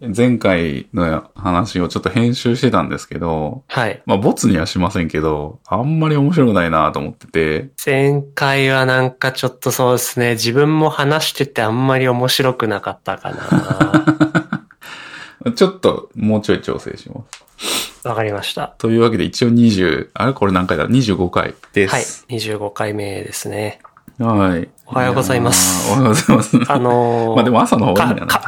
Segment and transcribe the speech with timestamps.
[0.00, 4.02] に前回の話をちょっと編集してたんですけど、はい。
[4.06, 14.52] まあ、ボツにはしませんけど、あんまり面白くないなと思ってて、前回はなんかちょっとそうですね、自分も話しててあんまり面白くなかったかな。
[15.54, 17.22] ちょっともうちょい調整しま
[17.58, 17.86] す。
[18.06, 18.74] わかりました。
[18.78, 22.02] というわけで一応20、あれこれ何回だ ?25 回ではい。
[22.02, 22.24] す。
[22.28, 23.80] 25回目ですね。
[24.18, 24.68] はい。
[24.86, 26.56] おはようございますおはようございます。
[26.68, 28.40] あのー まあでも朝の方がいいんだな。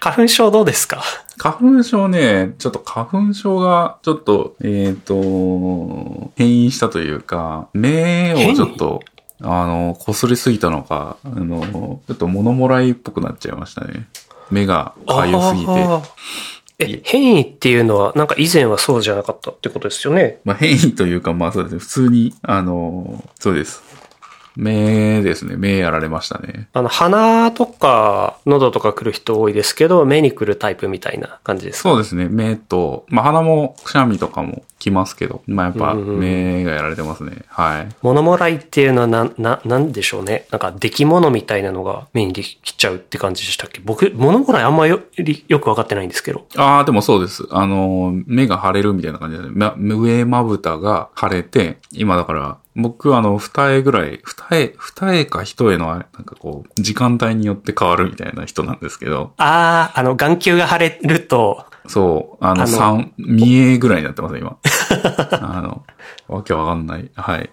[0.00, 1.02] 花粉症どうですか？
[1.36, 9.02] 花粉症ね、ちょっと花粉症が、ちょっと、えっ、と、変異したというか、目をちょっと、
[9.42, 14.08] あの、擦りすぎたのか、あの、ちょっと物もらいっぽくなっちゃいましたね。
[14.50, 15.72] 目がかゆすぎて。
[16.78, 20.40] え、変異っていうのは、なんか以前はそうじゃなかったってことですよね？
[20.44, 21.78] まあ変異というか、まあそうですね。
[21.78, 23.82] 普通に、あの、そうです。
[24.60, 25.56] 目ですね。
[25.56, 26.68] 目やられましたね。
[26.74, 31.88] あの、鼻とか、喉とか来る人多いですけど、目に来るタイプみたいな感じですか？
[31.88, 32.28] そうですね。
[32.28, 37.44] 目と、まあ鼻もくしゃみとかも来ますけど、まあやっぱ目がやられてますね。
[37.48, 37.88] はい。
[38.02, 40.46] 物もらいっていうのはな、な、なんでしょうね？
[40.50, 43.80] なんか、出来物みたいなのが目にできちゃうって感じでしたっけ？
[43.82, 46.46] 僕、物もらいあんまよりよくわかってないんですけど。
[46.56, 47.46] ああ、でもそうです。
[47.50, 64.56] あの、目が腫れるみたいな感じで、ま、上まぶたが腫れて、今だから、僕あの、二重ぐらい、二重、二重か一重の、なんかこう、時間帯によって変わるみたいな人なんですけど、あー、あの、眼球が腫れると、そう、あの、三、三重ぐらいになってます、今。
[65.40, 65.84] あの、
[66.28, 67.10] わけわかんない。
[67.16, 67.50] はい。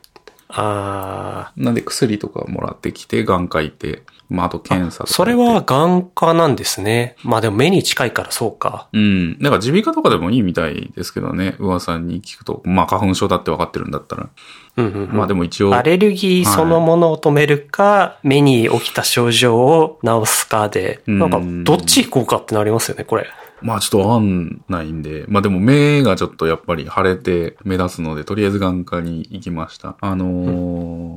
[0.50, 5.14] あなんで薬とかもらってきて、眼科行って、まあ、あと検査とー、か。
[5.14, 7.16] それは、眼科なんですね。
[7.24, 8.88] まあでも目に近いからそうか。
[8.94, 9.40] うん。
[9.40, 12.62] だから耳鼻科とかでもいいみたいですけどね、噂に聞くと。
[12.66, 14.30] まあ、花粉症だって分かってるんだったら。
[14.78, 15.76] うんうんうんまあでも一応。
[15.76, 23.28] アレルギーそのものを止めるか、目に起きた症状を治すかで、うんなんか、どっち行こうかってなりますよね、これ。
[23.62, 29.96] まあちょっとわかんないんで、まあでも目がちょっとやっぱり腫れて目立つので、とりあえず眼科に行きました。
[30.02, 30.26] あの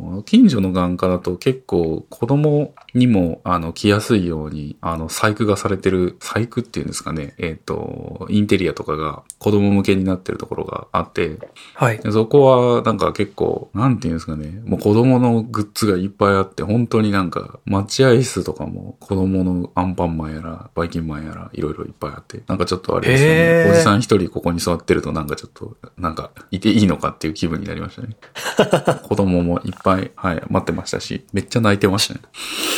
[0.08, 11.38] ー近所の眼科だと結構子供にもあの来やすいように、あの細工がされてる、細工っていうんですかね、えっ、と、インテリアとかが子供向けになってるところがあって、
[11.74, 11.98] はい。
[11.98, 23.70] でそこはなんか結構、なんていうんですかね、もう子供のグッズがいっぱいあって、本当になんか、待合室とかも子供のアンパンマンやら、バイキンマンやら、いろいろいっぱいあって、なんかちょっとあれですね。
[23.72, 28.16] おじさん一人ここに座ってるとなんかちょっと、なんか、いていいのかっていう気分になりましたね。
[29.02, 32.20] 子供もいっぱい、はい、待ってましたし、めっちゃ泣いてましたね。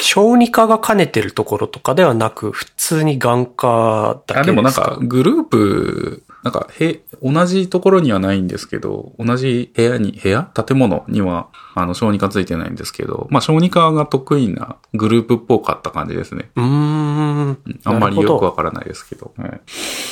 [0.02, 4.40] 小児科が兼ねてるところとかではなく、普通に眼科だけですか？
[4.40, 10.42] あでもなんか、グループ、なんか、へ、同じところにはないんですけど、同じ部屋に、部屋？
[10.42, 16.50] 建物には、あの、小児科ついてないんですけど、まあ、小児科が得意なグループっぽかった感じですね。
[16.56, 17.58] うーん。
[17.84, 19.32] あんまりよくわからないですけど。
[19.38, 19.50] はい、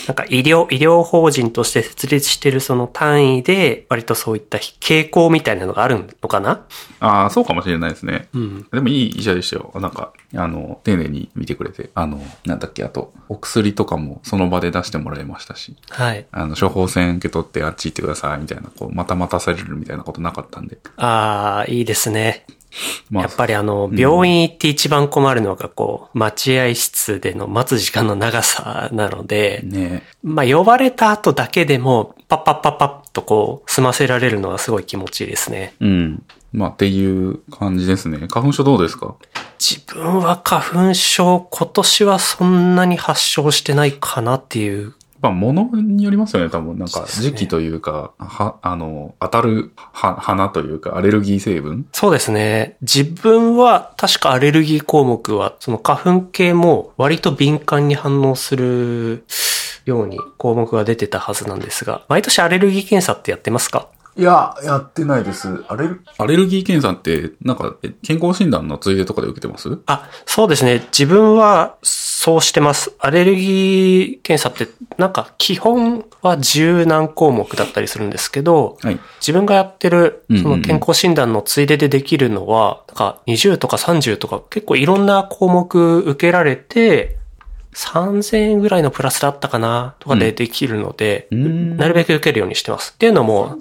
[0.06, 6.64] なんか医療、医療法人として設立してるその単位で、割とそういった傾向みたいなのがあるのかな？
[7.00, 8.28] ああ、そうかもしれないですね。
[8.32, 8.66] うん。
[8.72, 9.72] でもいい医者でしたよ。
[9.74, 11.90] なんか、あの、丁寧に見てくれて。
[11.94, 15.76] あの、なんだっけ、あと、お薬とかもその場で出してもらいましたし。
[15.90, 16.19] はい。
[16.32, 20.78] あの、処方箋受け取ってあっち行ってください、みたいな、こう、また待たされるみたいなことなかったんで。
[20.96, 22.46] ああ、いいですね。
[23.10, 35.74] まあ、やっぱりあの、うん病院行って一番困るのがこう、待合室での待つ時間の長さなので、ねまあ呼ばれた後だけでも、パッパッパッパッとこう、済ませられるのはすごい気持ちいいですね。
[35.80, 36.22] うん。
[36.52, 38.18] まあ、っていう感じですね。
[38.28, 39.16] 花粉症どうですか？
[39.58, 44.94] 自分は花粉症、今年はそんなに発症してないかなっていう。
[45.20, 46.78] まあ、物によりますよね、多分。
[46.78, 51.86] なんか、時期というか、は、あの、当たる、は、花というか、アレルギー成分？
[51.92, 52.76] そうですね。
[52.80, 59.24] 自分は確かアレルギー項目は、その花粉系も割と敏感に反応する
[59.84, 63.88] ように項目が出てたはずなんですが、毎年アレルギー検査ってやってますか？
[64.20, 65.64] いや、やってないです。
[65.68, 69.78] アレル、アレルギー検査って、なんか、え健康診断のついでとかで受けてます？
[69.86, 70.84] あ、そうですね。
[70.92, 72.92] 自分はそうしてます。
[72.98, 79.00] アレルギー検査って、なんか基本は十何項目だったりするんですけど、はい。
[79.20, 87.16] 自分がやってるその健康診断のついででできるのは、なんか20とか30とか結構いろんな項目受けられて、
[87.72, 92.92] 3000円ぐらいのプラスだったかなとかでできるので、うんなるべく受けるようにしてます。
[92.94, 93.56] っていうのも、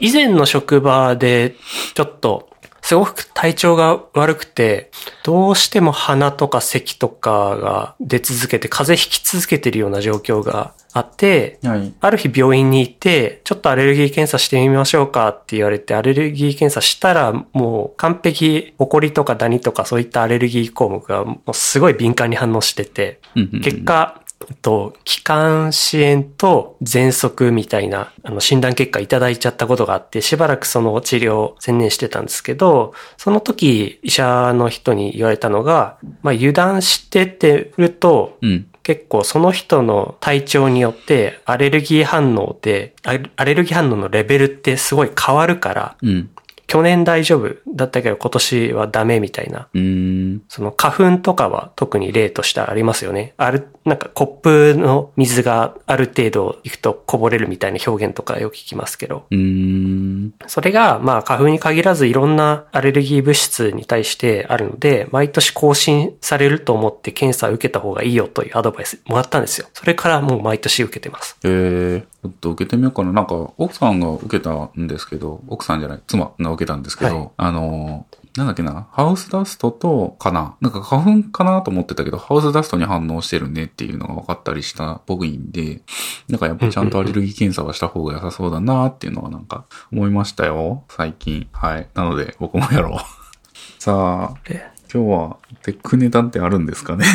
[0.00, 1.54] 以前の職場で
[1.94, 2.48] ちょっと、
[2.82, 4.90] すごく体調が悪くて、
[5.22, 11.92] どうしても鼻とか咳とかが出続けて、風邪ひき続けてるような状況があって、はい。
[12.00, 23.20] ある日病院に行って、ちょっとアレルギー検査してみましょうかって言われて、アレルギー検査したら、もう完璧、ホコリとかダニとかそういったアレルギー項目がもうすごい敏感に反応してて、
[23.62, 24.22] 結果、
[24.62, 38.66] と、気管支炎と喘息みたいな、あの、診断結果いただいちゃったことがあって、しばらくその治療専念してたんですけど、その時、医者の人に言われたのが、まあ、油断しててると、うん。
[38.88, 46.30] 結構その人の体調によってアレルギー反応で、アレルギー反応のレベルってすごい変わるから、うん。
[46.68, 49.68] 去年大丈夫だったけど今年はダメみたいな。
[49.72, 50.42] うーん。
[50.48, 53.32] その花粉とかは特に例としてありますよね。
[53.38, 59.24] ある、なんかコップの水がある程度いくとこぼれるみたいな表現とかよく聞きますけど。
[59.30, 60.34] うーん。
[60.46, 69.66] それが、まあ花粉に限らずいろんなアレルギー物質に対してあるので、毎年更新されると思って検査を受けた方がいいよというアドバイスもらったんですよ。
[69.72, 71.38] それからもう毎年受けてます。
[71.44, 73.12] えー、ちょっと受けてみようかな。
[73.12, 80.56] なんか、奥さんが受けたんですけど、奥さんじゃない、妻が受けたんですけど、はいあのー、なんだっけな、ハウスダストと、かな。
[80.60, 85.82] なんか花粉かなと思ってたけど、ハウスダストに反応してるねっていうのが分かったりしたっぽいんで、
[86.28, 90.84] なんかやっぱりちゃんとアレルギー検査はした方が良さそうだなっていうのはなんか思いましたよ。
[90.88, 91.48] 最近。
[91.52, 91.88] はい。
[91.94, 92.98] なので、僕もやろう。
[93.82, 97.04] さあ、で今日はテックネタってあるんですかね？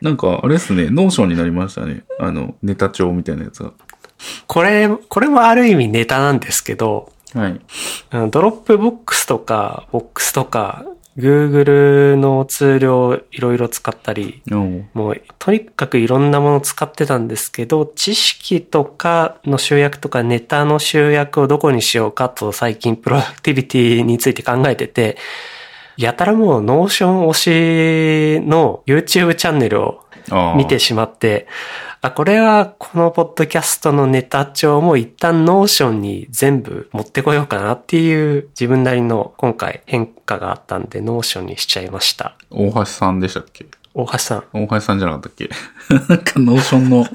[0.00, 2.04] なんか、あれですね、 Notion になりましたね。
[2.18, 3.72] あの、ネタ帳みたいなやつが。
[4.46, 7.60] これ、これもある意味ネタなんですけど、はい。
[8.12, 10.84] うん Dropbox とか、ボックスとか、
[11.16, 14.42] Google のツールをいろいろ使ったり、
[14.94, 25.16] もうとにかくいろんなものを使ってたんですけど、知識とかの集約とかネタの集約をどこにしようかと最近 productivity について考えてて、
[25.96, 30.04] やたらもう Notion 推しの YouTube チャンネルを。
[30.56, 31.48] 見てしまって、
[32.02, 42.36] あ、これはこのポッドキャストのネタ帳も一旦 Notion に全部持ってこようかなっていう自分なりの今回変化があったんで Notion にしちゃいました。
[42.50, 43.66] 大橋さんでしたっけ？
[43.92, 44.44] 大橋さん。
[44.54, 45.50] 大橋さんじゃなかったっけ？
[46.08, 47.06] なんか、 Notion の、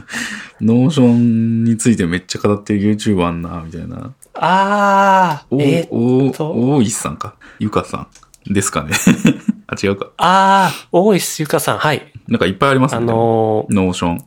[0.62, 4.12] Notion についてめっちゃ語ってる YouTuber あんな、みたいな。
[4.36, 7.36] あー、お、えーお、と大石さんか？
[7.58, 8.08] ゆかさ
[8.50, 8.54] ん。
[8.54, 8.92] ですかね？
[9.68, 10.10] あ、違うか。
[10.18, 12.12] あー、大石ゆかさん、はい。
[12.28, 13.08] なんかいっぱいありますあね。
[13.08, 14.24] の Notion。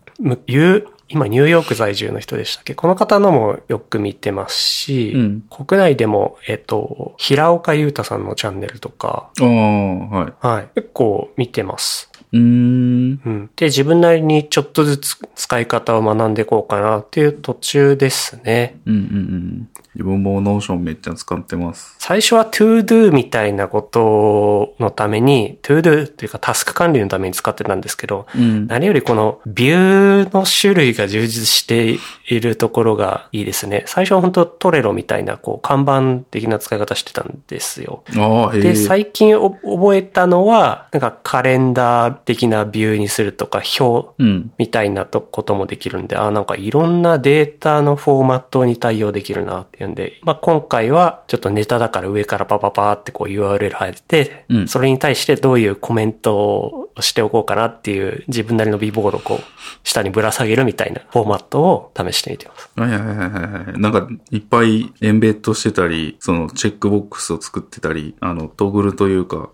[1.11, 2.75] 今ニューヨーク在住の人でしたっけ？
[2.75, 10.47] この方のもよく見てますし、うん国内でも、えっと、平岡裕太さんのチャンネルとか、はい。
[10.47, 12.08] はい、結構見てます。
[12.33, 13.21] うーん。
[13.25, 13.51] うん。
[13.57, 18.79] で、自分なりにちょっとずつ使い方を学んでいこうかなっていう途中ですね。
[18.87, 19.69] うんうんうん。
[19.95, 21.97] 自分も Notion めっちゃ使ってます。
[21.99, 28.67] 最初は to do みたいなことのために、to do というかタスク管理のために使ってたんですけど、うん。
[28.67, 31.99] 何よりこのビューの種類が充実して
[32.29, 33.85] いるところがいいですね。
[33.87, 38.05] 最初は本当 Trello みたいなこうカンバン的な使い方してたんですよ。
[38.53, 44.53] で、最近お覚えたのは、なんかカレンダー的なビューにするとか、表うん。
[44.59, 59.43] みたいなとこともできるんで、あ、なんかいろんなデータのフォーマットに対応できるなっていうんで、まあ今回はちょっとネタだから上からパパパーってこう URL 入って、うんそれに対してどういうコメントをしておこうかなっていう自分なりの備忘録をこう
[59.83, 62.71] 下にぶら下げるみたいなフォーマットを試してみてます。
[62.77, 63.81] はいはいはいはいはい。
[63.81, 69.51] なんか、いっぱいエンベッドしてたり、そのチェックボックスを作ってたり、あの、トグルというか、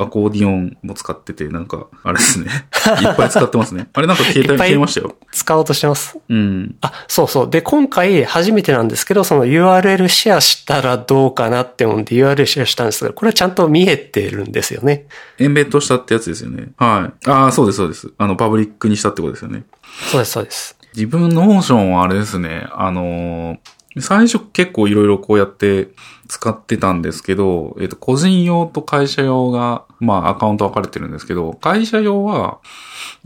[0.00, 2.46] アコーディオンも使ってて、なんか、あれですね。
[3.02, 3.88] いっぱい使ってますね。
[3.92, 5.16] あれなんか携帯消えましたよ。
[5.30, 6.18] 使おうとしてます。
[6.28, 6.74] うん。
[6.80, 7.50] あ、そうそう。
[7.50, 15.06] で、今回初めてなんですけど、その URL シェアしたらどうかなって思うんで URL シェアしたんですが、これはちゃんと見えてるんですよね。
[15.38, 16.68] embed したってやつですよね。
[16.78, 17.28] はい。
[17.28, 18.10] ああ、そうですそうです。
[18.16, 19.64] あの、パブリックにしたってことですよね。
[20.10, 20.76] そうです、そうです。
[20.94, 22.66] 自分の Notion はあれですね。
[22.72, 23.58] あのー
[23.98, 25.88] 最初結構いろいろこうやって
[26.30, 32.60] 使ってたんですけど、えっ、と、個人用と会社用が、まあアカウント分かれてるんですけど、会社用は、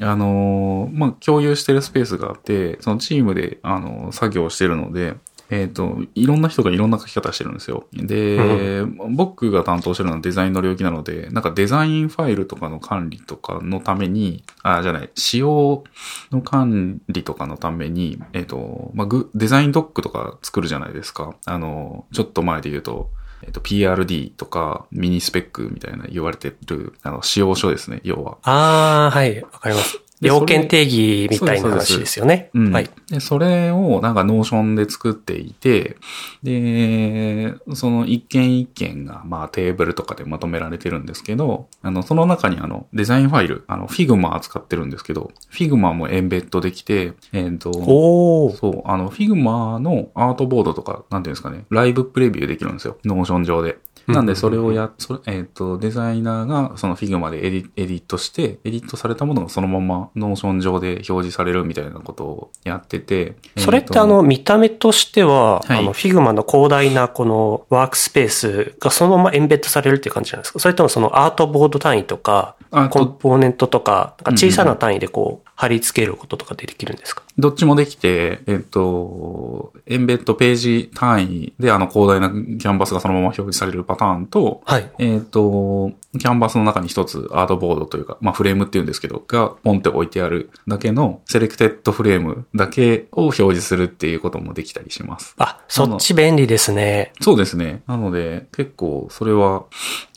[0.00, 5.16] あのーまあ共有してるスペースがあって、そのチームで、あのー作業してるので、
[5.50, 7.86] えっ、と、いろんな人がいろんな書き方してるんですよ。
[7.92, 15.84] で、僕が担当してるのはデザインの領域なので、なんかデザインファイルとかの管理とかのために、あ、じゃない、仕様
[16.30, 21.34] の管理とかのために、えっ、と、まあ、グ design doc とか作るじゃないですか。
[21.44, 23.10] あの、ちょっと前で言うと、
[23.42, 28.38] えっ、と、PRD とか mini spec みたいな言われてる、あの、仕様書ですね、要は。
[28.42, 30.03] ああ、はい、わかります。
[30.24, 32.48] で要件定義みたいな話ですよね。
[32.54, 32.72] うん。
[32.72, 32.88] はい。
[33.10, 35.98] で、それをなんか Notion で作っていて、
[36.42, 48.56] で、その一件一件がまあテーブルとかでまとめられてるんですけど、あの、その中にあのデザインファイル、あの、Figma 使ってるんですけど、Figma も embed できて、えっ、と、おー。
[48.56, 52.96] そう、あの、Figma の artboard とか、なんていうんですかね、 live preview できるんですよ。
[53.04, 53.76] Notion 上で。
[54.06, 63.36] なんでそれをや、それえっ、と、デザイナーがその Figma でエディエディットして、エディットされたものがそのまま Notion 上で表示されるみたいなことをやってて。
[63.56, 65.78] それってあの、見た目としては、はい。
[65.78, 70.58] あの、Figma の広大なこのワークスペースがそのままエンベッドされるっていう感じなんですか。
[70.58, 77.22] それともそのアートボード単位とか、あコンポーネントとか、なんか小さな単位でこう、貼り付けることとかでできるんですか？
[77.36, 84.90] どっちもできて、えっ、と、エンベッドページ単位であの広大なキャンバスがそのまま表示されるパターンと、はい。
[84.98, 95.34] えっ、と、キャンバスの中に一つアートボードというか、まあフレームっていうんですけど、がポンって置いてあるだけのセレクテッドフレームだけを表示するっていうこともできたりします。
[95.38, 97.12] あ、そっち便利ですね。
[97.20, 97.82] そうですね。
[97.88, 99.64] なので、結構それは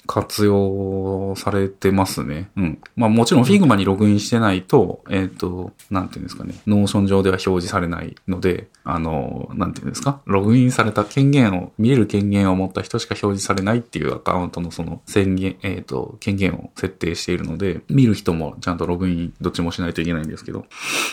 [0.08, 2.50] 活用されてますね。
[2.56, 2.80] うん。
[2.96, 6.56] まあもちろん Figma にログインしてないと、えっ、と、なんていうんですかね。
[6.66, 10.22] Notion 上では表示されないので、あの、なんていうんですか？
[10.26, 20.66] ログインされた権限を、見れる権限を持った人しか表示されないっていうアカウントのその制限、えっ、と、権限を設定しているので、見る人もちゃんとログインどっちもしないといけないんですけど。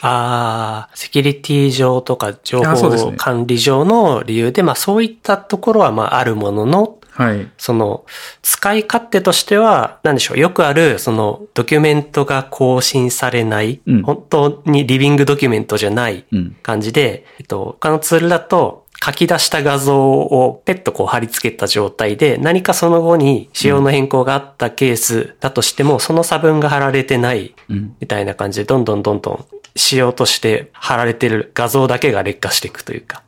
[0.02, 7.48] ああ、セキュリティ上とか情報管理上の理由で、まあそういったところはまああるものの、はい。
[7.58, 8.04] その、
[8.42, 16.56] 使い勝手としては、なんでしょう、よくある、その、ドキュメントが更新されない、うん本当にリビングドキュメントじゃないうん。
[16.62, 27.96] 感じで、えっと、他のツールだと、書き出した画像をペットこう貼り付けた状態で、何かその後に仕様の変更があったケースだとしても、その差分が貼られてないうん。
[28.00, 29.44] みたいな感じで、どんどんどんどん
[29.76, 33.22] 仕様として貼られてる画像だけが劣化していくというか。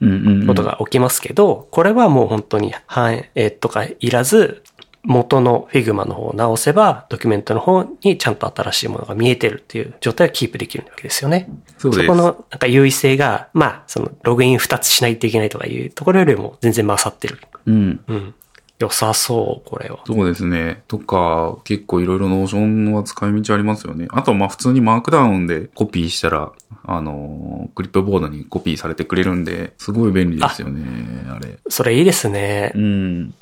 [0.47, 4.63] ことが起きますけど、これはもう本当に反映とかいらず、
[5.07, 11.49] 元の Figma の方を直せば、ドキュメントの方にちゃんと新しいものが見えてるっていう状態をキープできるわけですよね。
[11.79, 12.09] そうです。
[12.09, 17.39] このなんか優位性が、まあ、そのログイン2つしないといけないとかいうところよりも全然勝ってる。
[17.67, 18.01] うん。
[18.09, 18.35] うん。
[18.79, 20.01] 良さそう、これは。
[20.07, 20.83] そうですね。
[20.87, 24.07] とか、結構いろいろ Notion は使い道ありますよね。
[24.11, 26.53] あとはまあ普通に Markdown でコピーしたら、
[26.85, 30.85] あのー、クリップボードにコピーされてくれるんで、すごい便利ですよね、
[31.31, 31.59] あれ。
[31.69, 32.79] それいいですねう。
[32.79, 33.35] ん。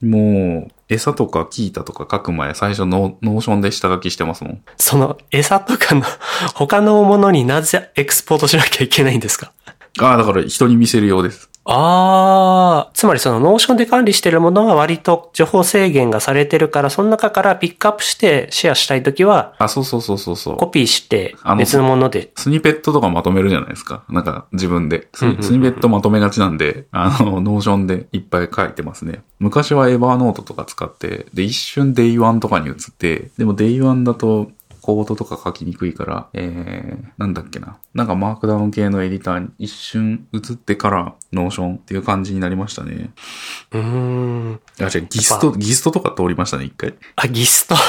[0.00, 4.62] もう、 esa とか Qiita とか書く前、最初 Notion で下書きしてますもん。
[4.76, 6.02] その餌とかの
[6.54, 9.52] 他のものになぜエクスポートしなきゃいけないんですか？
[10.00, 11.50] ああ、だから人に見せるようです。
[11.70, 20.56] ああ、つまりその Notion で管理してるものは割と情報制限がされてるから、その中からピックアップしてシェアしたいときは、あ、そうそうそうそうそう。
[20.56, 22.30] コピーしてあの別のもので。
[22.36, 24.02] スニペットとかまとめるじゃないですか。
[24.08, 25.08] なんか自分で。
[25.12, 29.22] スニペットまとめがちなんで、あの、 Notion でいっぱい書いてますね。
[29.38, 34.50] 昔は Evernote とか使って、で、一瞬 Day1 とかに移って、でも Day1 だと、
[34.88, 37.76] コードとか書きにくいから、えー、なんだっけな。
[37.92, 43.10] なんかマークダウン系のエディターに一瞬移ってから、 Notion っていう感じになりましたね。
[43.72, 44.60] うーん。
[44.80, 46.94] あ、違う、 Gist、Gist とか通りましたね、一回。
[47.16, 47.74] あ、 Gist？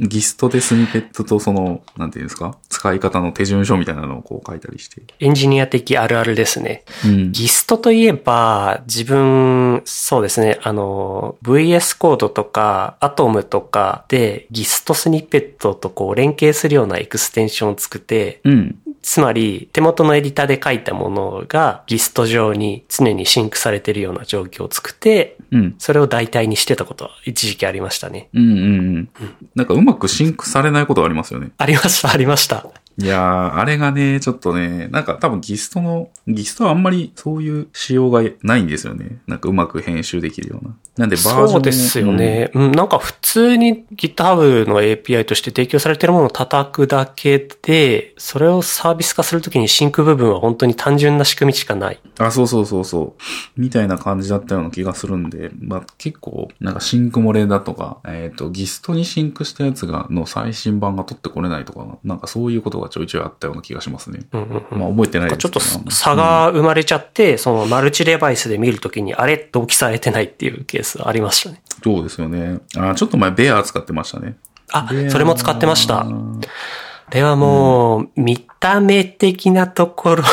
[0.00, 2.56] Gist でスニペットとその、なんていうんですか？
[2.68, 5.02] 使い方の手順書みたいなのをこう書いたりして。
[5.20, 6.84] エンジニア的あるあるですね。
[7.04, 7.32] うん。
[7.32, 18.78] Gist といえば、自分、そうですね、あの、VS コードとか、アトムとかで、ギストスニペットとこう連携するようなエクステンションを作って、うん。
[19.02, 25.74] つまり、手元のエディターで書いたものが、 Gist 上に常にシンクされているような状況を作って、うん。
[25.78, 28.28] それを代替にしてたことは一時期ありましたね。
[28.34, 28.62] うんうんう
[29.00, 29.10] ん。
[29.54, 31.50] なんかうまくシンクされないことがありますよね。
[31.56, 32.66] ありました、ありました。
[33.00, 39.20] いやー、あれがね、ちょっとね、なんか多分 Gist の、 Gist はあんまりそういう仕様がないんですよね。
[39.26, 40.76] なんかうまく編集できるような。
[40.96, 42.12] なんでバージョンそうですよ。
[42.12, 42.50] ね。
[42.54, 52.00] うん、なんか普通に GitHub の API として提供されているものを叩くだけで、それをサービス化するときにシンク部分は本当に単純な仕組みしかない。
[52.04, 53.60] うんあ、そうそうそうそう。
[53.60, 64.20] みたいな感じだったような気がするんで、まあ結構、なんかシンク漏れだとか、えっ、と、 Gist にシンクしたやつが、の最新版が取ってこれないとか、なんかそういうことがちょいちょいあったような気がしますね。
[64.32, 71.62] うんうんうんまあ覚えてないですちょっと差が生まれちゃって、そのマルチデバイスで見るときにあれ同期されてないっていうケースありましたね。
[71.82, 72.60] そうですよね。
[72.76, 74.36] あ、ちょっと前ベア使ってましたね。
[74.72, 76.00] あそれも使ってました。
[76.00, 80.24] あれはもう、見た目的なところ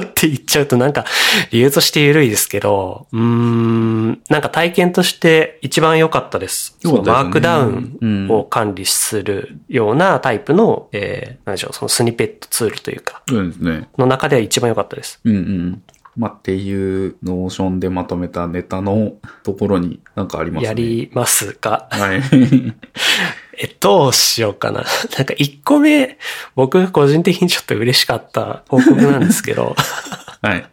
[0.00, 1.04] って言っちゃうとなんか
[1.50, 6.76] 理由として緩いですけど、うーん、なんか体験として一番良かったです。
[6.80, 13.88] そうですねマークダウうんンを管理するようなタイプの、えー、なんでしょう、そのスニペットツールというか、そうですね。
[13.98, 15.20] の中では一番良かったです。
[15.24, 15.82] うんうん。
[16.16, 19.12] まあ、っていう Notion でまとめたネタの
[19.44, 20.68] ところになんかありますね。
[20.68, 22.20] やりますかはい。
[23.62, 24.84] え、どうしようかな。
[25.16, 26.18] なんか一個目、
[26.56, 29.76] 僕が個人的にちょっと嬉しかった報告なんですけど、
[30.42, 30.66] はい。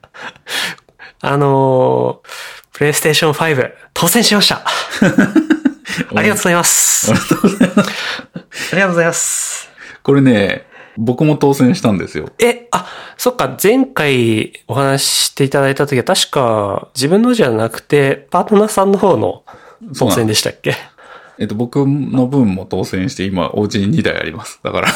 [1.22, 2.28] あのー、
[2.74, 4.64] プレイステーション5、当選しました。
[6.16, 7.12] ありがとうございます。
[7.12, 7.90] ありがとうございます。
[8.72, 9.70] ありがとうございます。
[10.02, 10.66] これね、
[10.98, 12.32] 僕も当選したんですよ。
[12.40, 19.44] え、あ、そっか、前回お話ししていただいた時は確か自分のじゃなくて、パートナーさんの方の
[19.98, 20.76] 当選でしたっけ？
[21.40, 24.60] えっと、僕の分も当選して、今、お家に2台あります。
[24.62, 24.90] だから、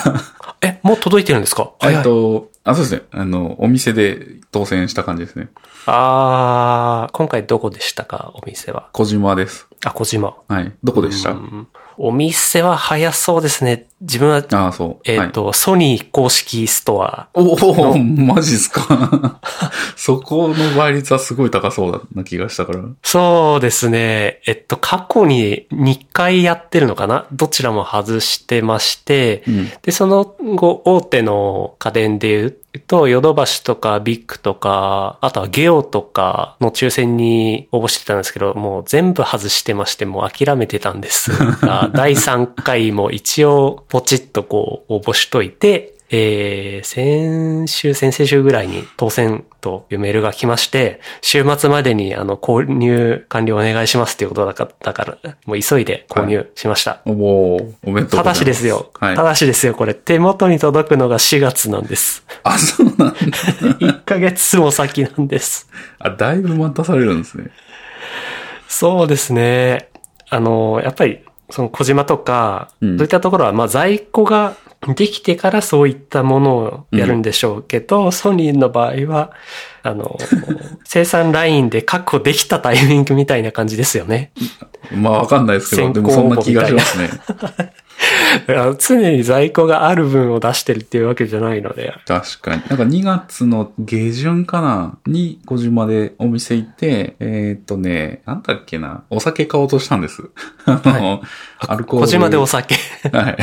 [0.62, 1.72] え、もう届いてるんですか？
[1.84, 3.02] えっと、あ、そうですね。
[3.12, 4.20] あの、お店で
[4.52, 5.48] 当選した感じですね。
[5.86, 8.32] あー、今回どこでしたか？
[8.36, 8.90] お店は。
[8.92, 9.68] 小島です。
[9.86, 10.36] あ、小島。
[10.48, 10.74] はい。
[10.84, 11.32] どこでした？
[11.32, 13.86] うんお店は早そうですね。
[14.04, 14.98] 自分は、ああ、そう。
[15.06, 17.30] えっ、と、ソニー公式ストア。
[17.34, 19.40] おお、マジっすか？
[19.96, 22.80] そこの倍率はすごい高そうな気がしたから。
[23.02, 24.42] そうですね。
[24.46, 27.26] えっと、過去に2回やってるのかな？
[27.32, 29.72] どちらも外してまして、うん。
[29.82, 32.58] で、その後、大手の家電で言う
[32.88, 41.32] と、ヨドバシとかビッグとか、あとはゲオとかの抽選に応募してたんですけど、もう全部外してまして、もう諦めてたんです
[41.66, 57.04] が、 第3回も一応ポチッとこう応募しといて、えー、先週、先々週ぐらいに当選というメールが来まして、週末までにあの購入完了お願いしますっていうことだから、だからもう急いで購入しました。
[57.06, 58.12] おお、おめでとうございます。
[58.16, 58.90] ただしですよ。
[59.00, 59.22] はいた。
[59.22, 59.76] だしですよ。
[59.76, 62.26] これ手元に届くのが4月なんです。
[62.42, 63.06] あ、そうなんだ。
[63.78, 65.70] 1ヶ月も先なんです。
[66.00, 67.52] あ、だいぶ待たされるんですね。
[68.68, 69.90] そうですね。
[70.32, 71.20] あの、やっぱり、
[71.50, 74.56] その小島とか、うんそういったところは、まあ在庫が
[74.96, 79.32] できてからそういったものをやるんでしょうけど、ソニーの場合は、
[79.82, 80.18] あの、
[80.84, 84.32] 生産ラインで確保できたタイミングみたいな感じですよね。
[84.92, 87.10] まあわかんないですけど、でもそんな気がしますね。
[88.80, 91.94] 常に在庫がある分を出してるっていうわけじゃないので。
[92.06, 92.62] 確かに。
[92.68, 100.24] なんか2月の下旬かなに小島でお店行って、えーっとね、なんだっけな、お酒買おうとしたんです。
[100.66, 101.22] あの、
[101.60, 102.06] アルコール。
[102.06, 102.76] 小島でお酒。
[103.12, 103.38] はい。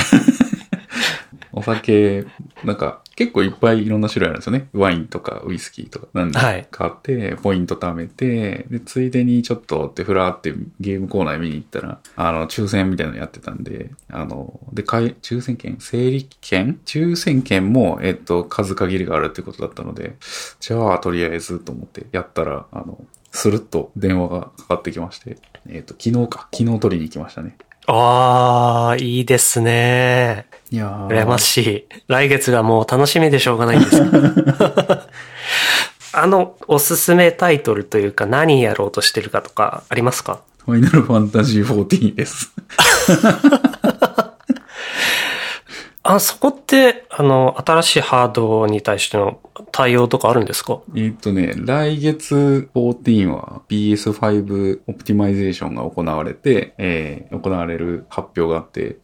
[1.52, 2.26] お酒、
[2.64, 4.68] なんか結構いっぱいいろんな種類あるんですよね。
[4.72, 6.08] ワインとかウイスキーとか。
[6.12, 15.76] なんではい買って、ポイント貯めて、で、ついでにちょっとってふらーってゲームコーナー見に行ったら、あの、抽選みたいなのやってたんで、あの、で、買い、抽選券？
[15.80, 16.80] 整理券？
[16.84, 20.16] 抽選券も、えっと、数限りがあるってことだったので、
[20.60, 25.36] じゃあ、とりあえずと思ってやったら、あの、スルッと電話がかかってきまして、
[25.68, 27.56] えっと、昨日か、昨日取りに行きましたね。
[27.92, 30.46] ああ、いいですね。
[30.70, 31.84] いやー羨ましい。
[32.06, 35.06] 来月がもう楽しみでしょうがないんですが
[36.22, 40.40] あの、おすすめタイトルというか何やろうとしてるかとかありますか？
[40.66, 42.52] ファイナルファンタジー14です。
[46.14, 49.38] あ、そこって、あの、新しいハードに対しての
[49.70, 50.80] 対応とかあるんですか？
[50.96, 58.96] えっとね、来月14は PS5 optimization が行われて、えー行われる発表があって、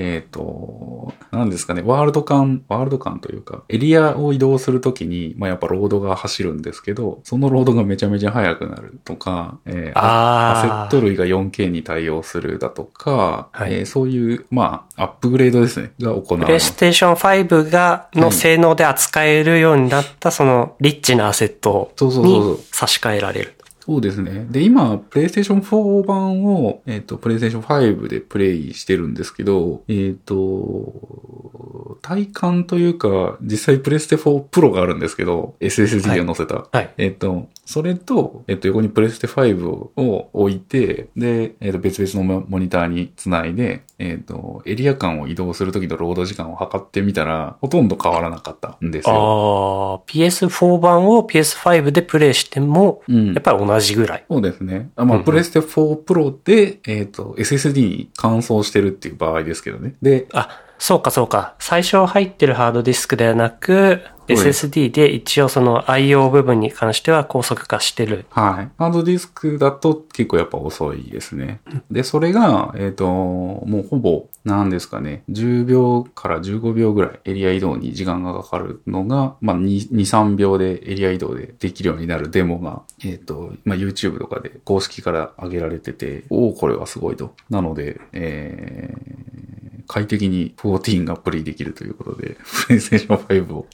[0.00, 16.60] えーっと、何ですかね、ワールド間、ワールド間というか、エリアを移動するときに、まあ、やっぱロードが走るんですけど、そのロードがめちゃめちゃ速くなるとか、えーアセット類が 4K に対応するだとか、はいえーそういう、まあ、アップグレードですね、が行われプレイ。
[16.60, 23.54] ステーション5が、の性能で扱えるようになった、その、リッチなアセットそうそうそうそうに差し替えられる。
[23.88, 24.46] そうですね。
[24.50, 36.66] で、今、プレイステーション4版を、えっ、と、プレイステーション5でプレイしてるんですけど、えっ、と、体感というか、実際プレステ4プロがあるんですけど、SSD を載せた。
[36.70, 36.92] はい。
[36.98, 49.14] えっ、と、それと、えっ、と、横にプレステ5をを置いて、で、えっ、と、別々のモニターにつないで、えっ、と、エリア間を移動するときのロード時間を測ってみたら、ほとんど変わらなかったんですよ。
[49.14, 54.24] ああ、PS4 版を PS5 でプレイしても、うんやっぱり同じぐらい。
[54.30, 54.88] そうですね。
[54.96, 59.94] あまあ、うんうんプレステ4プロで、えっ、と、SSD に換装してるっていう場合ですけどね。
[60.00, 61.54] で、あ、そうかそうか。
[61.58, 68.26] 最初入ってるハードディスクではなく、SSD で一応その IO 部分に関しては高速化してる。
[68.30, 68.70] はい。
[68.78, 71.60] ハードディスクだと結構やっぱ遅いですね。
[71.90, 87.34] で、それが、えっ、と、もうほぼ、なんですかね、10秒から15秒ぐらいエリア移動に時間がかかるのが、まあ、2、2 3秒でエリア移動でできるようになるデモが、えっ、と、まあ、YouTube とかで公式から上げられてて、おおこれはすごいと。
[87.50, 89.47] なので、えー、
[89.88, 92.36] 快適に14がプレイできるということで、
[92.68, 93.66] PlayStation 5を、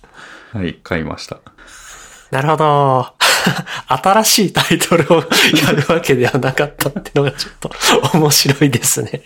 [0.52, 1.40] はい、買いました。
[2.30, 3.06] なるほど。
[3.88, 7.70] 新しいタイトルをやるわけではなかったっていうのがちょっと
[8.18, 9.22] 面白いですね。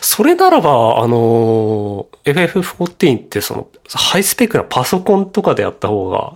[0.00, 6.34] それならば、あの、FF14 ってその、ハイスペックなパソコンとかでやった方が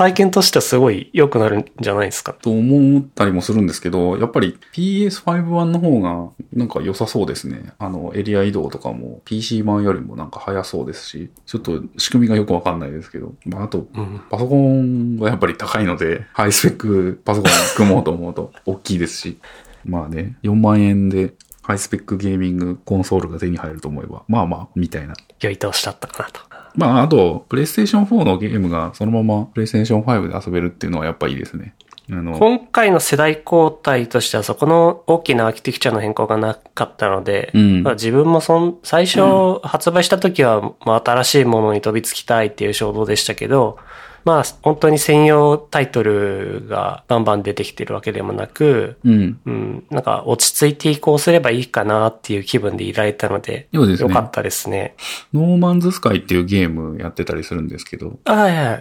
[0.00, 2.32] 体験としてはすごい良くなるんじゃないですか？
[2.32, 7.74] と思ったりもするんですけど、やっぱり PS5 版の方がなんか良さそうですね。
[7.78, 14.22] あの、エリア移動とかも PC 版よりもなんか早そうですし、ちょっと仕組みがよくわかんないですけど、まあ、あと、うん。
[14.30, 19.38] パソコンがやっぱり高いので、ハイスペックパソコン組もうと思うと大きいですし、
[19.84, 25.12] まあね、4万円でハイスペックゲーミングコンソールが手に入ると思えば、まあまあ、みたいな。
[25.42, 26.40] 良い投資だったかなと。
[26.74, 31.74] まあ、あと、プレイステーション4のゲームがそのままプレイステーション5で遊べるっていうのはやっぱいいですね。
[32.10, 43.78] あの、今回の世代交代としてはそこの大きなアーキテクチャの変更がなかったので、うんまあ自分もそん、最初発売した時は、まあ新しいものに飛びつきたいっていう衝動でしたけど、
[44.24, 49.40] まあ本当に専用タイトルがバンバン出てきてるわけでもなく、うん。
[49.44, 54.94] うん、なんか落ち着いて移行すればいいかなっていう気分でいられたので、そうですねよかったですね。
[55.32, 58.74] ノーマンズスカイっていうゲームやってたりするんですけど、あはいは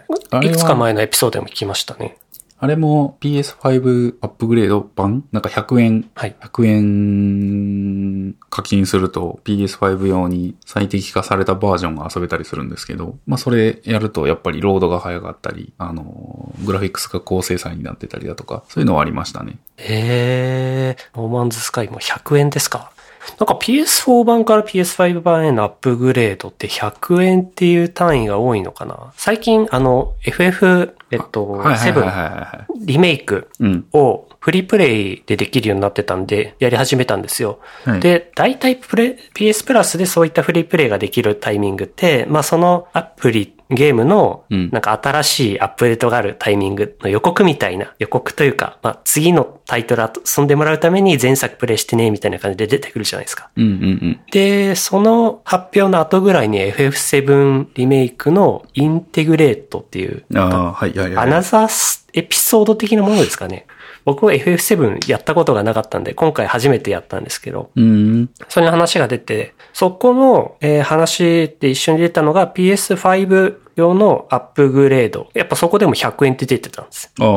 [0.44, 2.18] いいくつか前のエピソードでも聞きましたね。
[2.62, 5.24] あれも PS5 アップグレード版？
[5.32, 6.36] なんか100円はい。
[6.42, 19.58] 100円課金すると PS5 用に最適化されたバージョンが遊べたりするんですけど、まあそれやるとやっぱりロードが早かったり、あの、グラフィックスが高精細になってたりだとか、そういうのはありましたね。
[19.78, 22.92] えー、ノーマンズスカイも100円ですか？
[23.40, 29.14] なんか PS4 版から PS5 版へのアップグレードって100円っていう単位が多いのかな？
[29.16, 32.86] 最近あの FF、えっと、はいはいはいはい7はい。
[32.86, 33.86] リメイクうん。
[33.94, 37.60] をフリープレイでできるようになってたんで、やり始めたんですよ。
[37.84, 53.50] はいで、大体プレ、PS プラスでそういったフリープレイができるタイミングって、まあそのアプリ、ゲームの、うんなんか新しいアップデートがあるタイミングの予告みたいな、予告というか、まあ次のタイトル遊んでもらうために前作プレイしてね、みたいな感じで出てくるじゃないですか。
[53.56, 53.76] うんうんう
[54.08, 54.20] ん。
[54.32, 61.28] で、その発表の後ぐらいに FF7 リメイクのインテグレートっていう、ああ、はいはいはい。
[61.28, 63.68] アナザースエピソード的なものですかね。
[64.06, 68.30] 僕は FF7 やったことがなかったんで、今回初めてやったんですけど、うん。
[68.48, 75.30] それの話が出て、そこの、えー話で一緒に出たのが PS5 用のアップグレード。
[75.34, 77.12] やっぱそこでも100円って出てたんです。
[77.20, 77.28] ああ、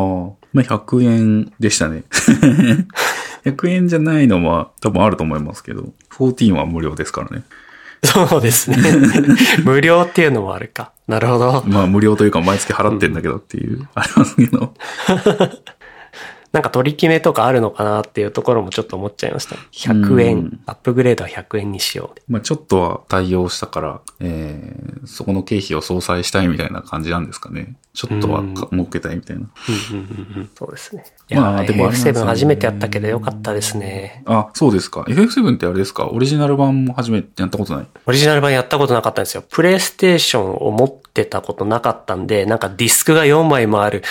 [0.53, 2.05] まあ100円でしたね。
[3.45, 7.43] 100円じゃないのは多分あると思いますけど、14は無料ですからね。
[8.05, 8.77] そうですね。
[9.65, 10.93] 無料っていうのもあるか。
[11.07, 11.63] なるほど。
[11.67, 14.75] まあ無料というか毎月払ってんだけどっていう、ありますけど。
[16.53, 19.57] なんか取り決めとかあるのかなっていうところもちょっと思っちゃいました。
[19.73, 20.61] 100う円ん。
[20.67, 22.33] アップグレードは100円にしよう。
[22.33, 27.75] まあちょっとは対応したから、えー、そこの経費を相殺したいみたいな感じなんですかね。
[27.95, 29.47] ちょっとはか儲けたいみたいな。
[30.55, 31.05] そうですね。
[31.29, 34.23] いや、まあでもあれなんですよね F7 初めてやったけどよかったですね。
[34.25, 35.03] あ、そうですか。
[35.03, 36.09] FF7 ってあれですか？
[36.09, 37.87] オリジナル版も初めてやったことない？
[38.07, 39.45] オリジナル版やったことなかったんですよ。
[39.49, 44.03] プレイステーションを持ってたことなかったんで、なんかディスクが4枚もある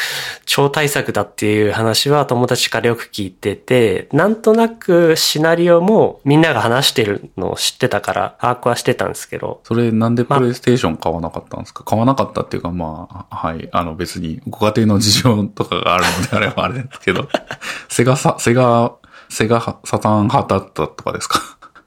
[0.45, 11.83] 超大作だっていう話は友達からよく聞いてて、なんとなくシナリオもみんなが話してるのを知ってたから把握はしてたんですけど、それなんでプレイステーション買わなかったんですか？
[11.83, 13.70] 買わなかったっていうかまあ、はい。
[13.71, 17.27] あの別にご家庭の事情とかがあるのであればあれですけど、
[17.89, 18.93] セガサ、セガ、
[19.29, 21.39] セガサタン派だったとかですか？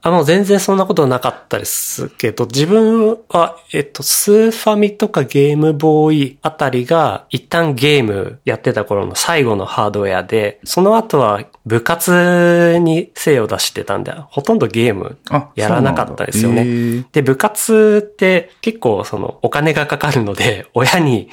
[0.05, 17.03] あの、全然そんなことなかったですけど、自分は、えっと、スーファミとかゲームボーイあたりが、一旦ゲームやってた頃の最後のハードウェアで、その後は部活に精を出してたんで、ほとんどゲームあ、やらなかったですよね。
[17.11, 21.29] で、部活って結構そのお金がかかるので、親に、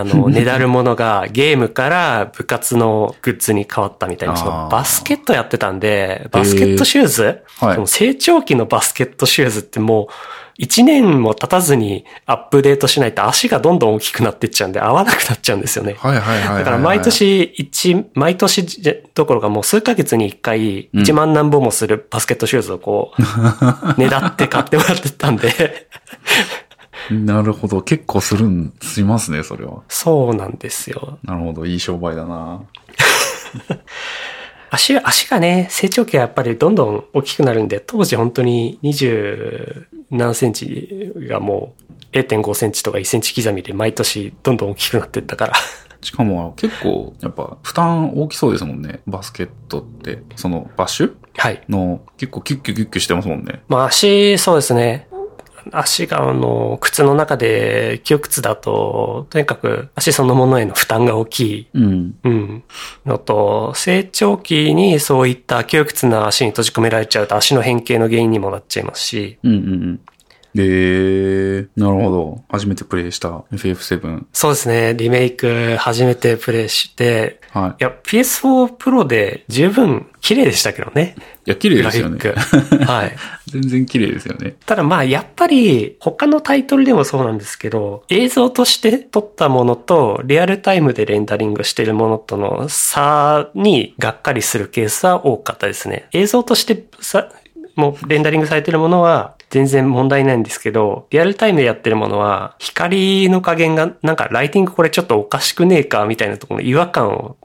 [0.00, 7.74] あの、 ねだるものがゲームから部活のグッズに変わったみたいな、そのバスケットやってたんで、バスケットシューズ、はい。
[7.74, 10.06] その成長期のバスケットシューズってもう、
[10.60, 15.94] 一年も経たずにアップデートしないと足がどんどん大きくなってっちゃうんで合わなくなっちゃうんですよね。
[16.00, 16.58] はいはいはいはいはい。
[16.58, 18.66] だから毎年一、毎年
[19.14, 23.20] どころかもう数ヶ月に一回1万なんぼもするバスケットシューズをこう、
[24.00, 25.88] ねだって買ってもらってたんで、
[27.10, 27.82] なるほど。
[27.82, 29.82] 結構するん、しますね、それは。
[29.88, 31.18] そうなんですよ。
[31.22, 31.66] なるほど。
[31.66, 32.62] いい商売だな
[34.70, 41.74] 足が、足がね、成長期はやっぱりどんどん大きくなるんで、当時本当に20何センチがも
[42.12, 45.54] う0.5センチとか1センチ刻みで毎年どんどん大きくなってったから。
[46.00, 49.00] しかも結構、やっぱ負担大きそうですもんね。
[49.06, 50.22] バスケットって。
[50.36, 51.62] その、バッシュはい。
[51.68, 53.62] の、結構キュッキュキュッキュしてますもんね。
[53.68, 55.08] まあ足、そうですね。
[55.72, 61.68] 足があの、靴の中で、旧靴だと、とにかく足そのものへの負担が大きい。
[61.74, 62.14] うん。
[62.24, 62.64] うん。
[63.06, 70.00] のと、成長期にそういった窮屈な足に閉じ込められちゃうと足の変形の原因にもなっちゃいますし、うんうんうん。
[70.54, 72.44] で、なるほど。
[72.48, 74.24] 初めてプレイした FF7。
[74.32, 74.94] そうですね。
[74.94, 81.14] リメイク初めてプレイして、はいや、PS4 Pro で十分綺麗でしたけどね。
[81.18, 81.20] い。
[81.20, 82.18] いや、綺麗ですよね。
[82.18, 82.34] ク。
[82.84, 83.16] はい。
[83.46, 84.56] 全然綺麗ですよね。
[84.66, 96.08] ただまあ、やっぱり、他のタイトルでもそうなんですけど、映像として撮ったものと、リアルタイムでレンダリングしてるものとの差にがっかりするケースは多かったですね。
[96.12, 97.28] 映像としてさ、
[97.76, 107.36] もうレンダリングされてるものは全然問題ないんですけど、リアルタイムでやってるものは、光の加減が、なんかライティングこれちょっとおかしくねえかみたいなところの違和感を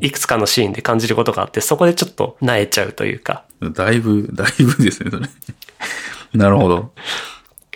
[0.00, 5.26] いくつかのシーンで感じることがあって、そこでちょっと萎えちゃうというか、だいぶ、だいぶですね、それ。
[6.34, 6.92] なるほど。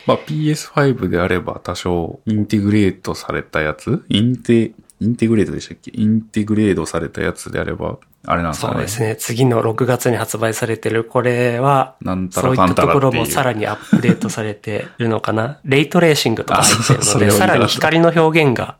[0.06, 4.04] まあ、PS5 であれば多少インテグレートされたやつ？
[4.08, 5.90] インテ、インテグレートでしたっけ？
[5.94, 8.72] インテグレートされたやつであれば、あれなんですかね？
[8.74, 9.16] そうですね。
[9.16, 13.12] 次の6月に発売されてるこれは、なんたそういったところ。
[13.12, 15.60] もさらにアップデートされてるのかな？
[15.66, 18.76] レイトレーシングとか入ってるので、さらに光の表現が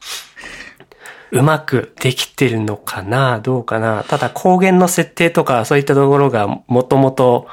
[1.33, 3.41] うまくできてるのかな？
[3.41, 4.05] どうかな？
[4.05, 7.47] ただ光源の設定とかそういったところがもともと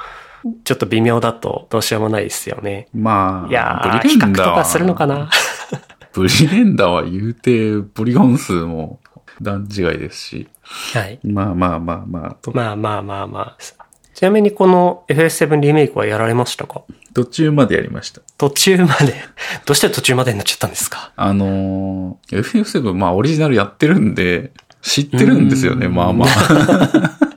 [0.63, 2.87] ちょっと微妙だとどうしようもないですよね。
[2.93, 5.29] まあ、いやー、比較とかするのかな？
[6.13, 8.99] ブリレンダーは言うて、ポリゴン数も
[9.41, 10.47] 段違いですし。
[10.61, 11.19] はい。
[11.23, 13.57] まあまあまあまあ、とまあまあまあまあ。
[14.13, 16.83] ちなみにこの FS7 リメイクはやられましたか？
[17.15, 18.21] 途中までやりました。
[18.37, 19.15] 途中まで。
[19.65, 21.11] どうして途中までになっちゃったんですか？
[21.15, 24.51] あのー、FF7、まあオリジナルやってるんで、
[24.83, 27.32] 知ってるんですよね、うんまあまあ。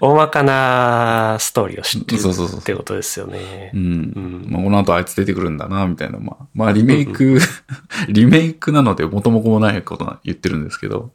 [0.00, 3.76] 大まかなストーリーを知ってるってことですよねう。
[3.76, 3.80] ん。
[3.82, 6.18] うんまあこの後あいつ出てくるんだな、みたいな。
[6.18, 7.38] まあ、まあリメイク、
[8.08, 11.12] リメイクなので元も子もないことは言ってるんですけど。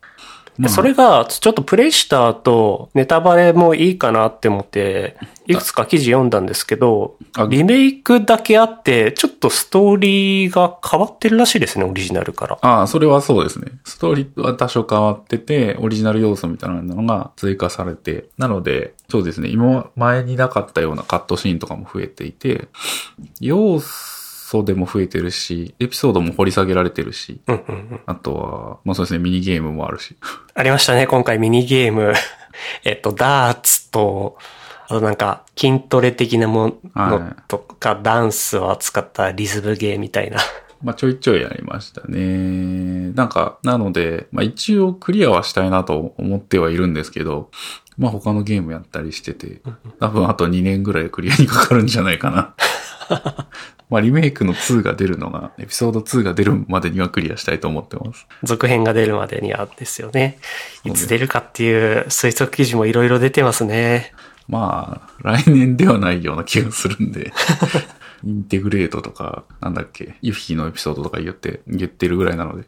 [0.57, 12.57] まあそれが、ちょっとプレイした後、ネタバレもいいかなって思って、いくつか記事読んだんですけどあ、リメイクだけあって、ちょっとストーリーが変わってるらしいですね、オリジナルから。
[12.61, 13.71] ああ、それはそうですね。
[13.83, 22.67] ストーリーは多少変わってて、オリジナル要素みたいなのが追加されて、なので、そうですね、今、前になかったようなカットシーンとかも増えていて、
[23.41, 24.12] 要素
[24.61, 28.01] でも増えてるし、エピソードも掘り下げられてるし、うんうんうん。
[28.05, 30.15] あとは、まあそうですね、ミニゲームもあるし。
[30.53, 32.13] ありましたね、今回ミニゲーム。
[32.83, 34.37] えっと、ダーツと、
[34.85, 40.37] あとなんか、筋トレ的なものとか、ダンスを扱ったリズムゲーみたいな。
[40.83, 43.11] まあちょいちょいやりましたね。
[43.13, 47.49] なんか、なので、まあ一応クリアはしたいなと思ってはいるんですけど、
[47.97, 49.61] まあ他のゲームやったりしてて、
[49.99, 52.53] 多分あと2年ぐらいクリアにかかるんじゃないかな。
[53.93, 58.25] まあリメイクの2が出るのが、エピソード2が出るまでにはクリアしたいと思ってます。
[58.41, 60.39] 続編が出るまでにはですよね。
[60.83, 64.11] いつ出るかっていう推測記事もいろいろ出てますね。
[64.47, 67.31] まあ、来年ではないような気がするんで、
[68.25, 72.65] インテグレートとか、なんだっけ、ユフィのエピソードとか言って、言ってるぐらいなので。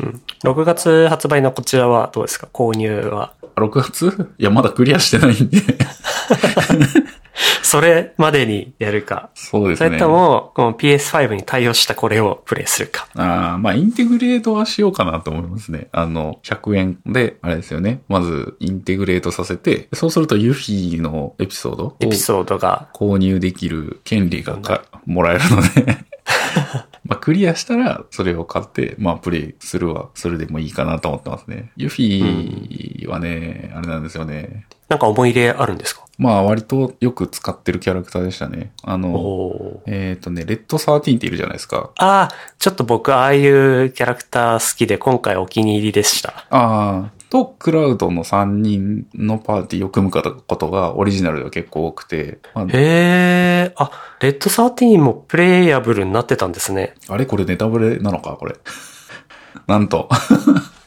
[0.00, 0.20] うん。
[0.44, 2.46] 6月発売のこちらはどうですか？
[2.52, 3.32] 購入は。
[3.56, 4.28] あ6月？
[4.38, 5.62] いや、まだクリアしてないんで。
[7.68, 9.28] それまでにやるか。
[9.34, 9.88] そうですね。
[9.88, 13.06] それとも、この PS5 に対応したこれをプレイするか。
[13.14, 15.88] ああ、まあ、インテグレートはしようかなと思いますね。
[15.92, 18.00] あの、100円で、あれですよね。
[18.08, 22.88] まず、インテグレートさせて、そうするとユフィのエピソードをエピソードが。
[22.94, 25.98] 購入できる権利がかもらえるので、
[27.04, 31.70] まあ、クリアしたら、それを買って、まあ、プレイするは、それでもいいかなと思ってますね。
[31.76, 34.64] ユフィはね、あれなんですよね。
[34.88, 36.07] なんか思い入れあるんですか？
[36.18, 38.72] まあ、割とよく使ってるキャラクターでしたね。
[38.82, 41.92] あの、えっ、とね、レッド13っているじゃないですか。
[41.96, 42.28] ああ、
[42.58, 46.30] ちょっと僕ああいうキャラクター好きで今回お気に入りでした。
[46.50, 50.22] ああ、と、クラウドの3人のパーティーを組むこ
[50.56, 56.94] とがオリジナルでは結構多くて、まあ、へえ、あ、レッド13もプレイヤブルになってたんですね。
[57.08, 58.56] あれこれネタバレなのかこれ。
[59.68, 60.08] なんと。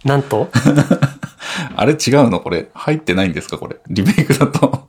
[0.04, 0.50] なんと？
[1.76, 2.70] あれ違うのこれ。
[2.74, 3.78] 入ってないんですかこれ。
[3.88, 4.88] リメイクだと。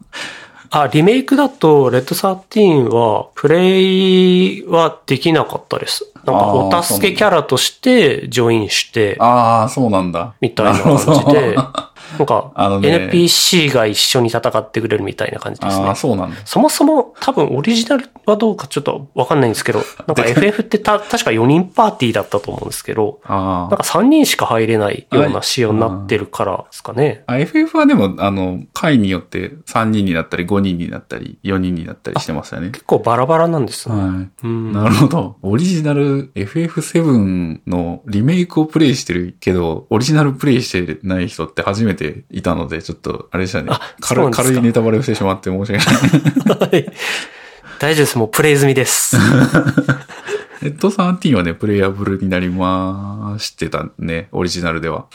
[0.75, 6.11] あ、リメイクだと、レッド13は、プレイはできなかったです。
[6.15, 10.33] なんか、お助けキャラとして、ジョインして、ああ、そうなんだ。
[10.41, 11.57] みたいな感じで、
[12.19, 15.95] なんか、あのね NPC が一緒に戦ってくれるみたいな感じですねああ、。
[15.95, 16.37] そうなんだ。
[16.45, 27.25] そもそも多分オリジナルはどうかちょっとわかんないんですけど、なんか FF ってた確か4人パーティーだったと思うんですけど、なんあか3人しか入れないような仕様になってるからですかね。
[27.27, 27.39] あ。
[27.39, 32.71] FF はでも、あの、回によって3人になったり、5人になったり、4人になったりしてましたよね。
[32.71, 33.95] 結構バラバラなんですね。
[33.95, 34.31] はい。
[34.45, 35.37] うんなるほど。
[35.43, 46.59] オリジナル FF7 のリメイクをプレイしてるけど、オリジナルプレイしてない人って初めていたので、ちょっと、あれでしたね軽軽いネタバレをしてしまって申し訳ない。
[46.59, 46.93] はい
[47.83, 48.17] 大丈夫です。
[48.17, 49.17] もうプレイ済みです。
[50.63, 55.07] レッド13はね、プレイアブルになりましてたね、オリジナルでは。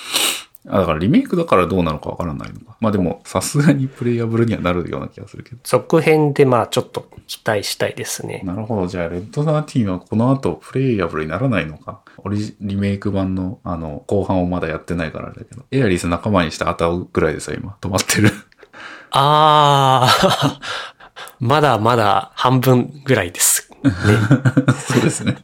[0.69, 2.75] あ、だからリメイクだからどうなのかわからないのか。
[2.79, 5.57] まあでも、さすがにプレイアブルにはなるような気がするけど。
[5.63, 8.41] 続編でまあちょっと期待したいですね。
[8.43, 8.87] なるほど。
[8.87, 12.01] じゃあ、レッド13はこの後プレイアブルにならないのか。
[12.17, 15.63] オリジ、リメイク版の、あの、後半をまだやってないからあれだけど。
[15.71, 17.77] エアリス仲間にして当たうぐらいでさ、今。
[17.81, 18.31] 止まってる。
[19.11, 20.59] あー、
[21.39, 23.69] まだまだ半分ぐらいです。
[23.83, 23.91] ね。
[24.87, 25.37] そうですね。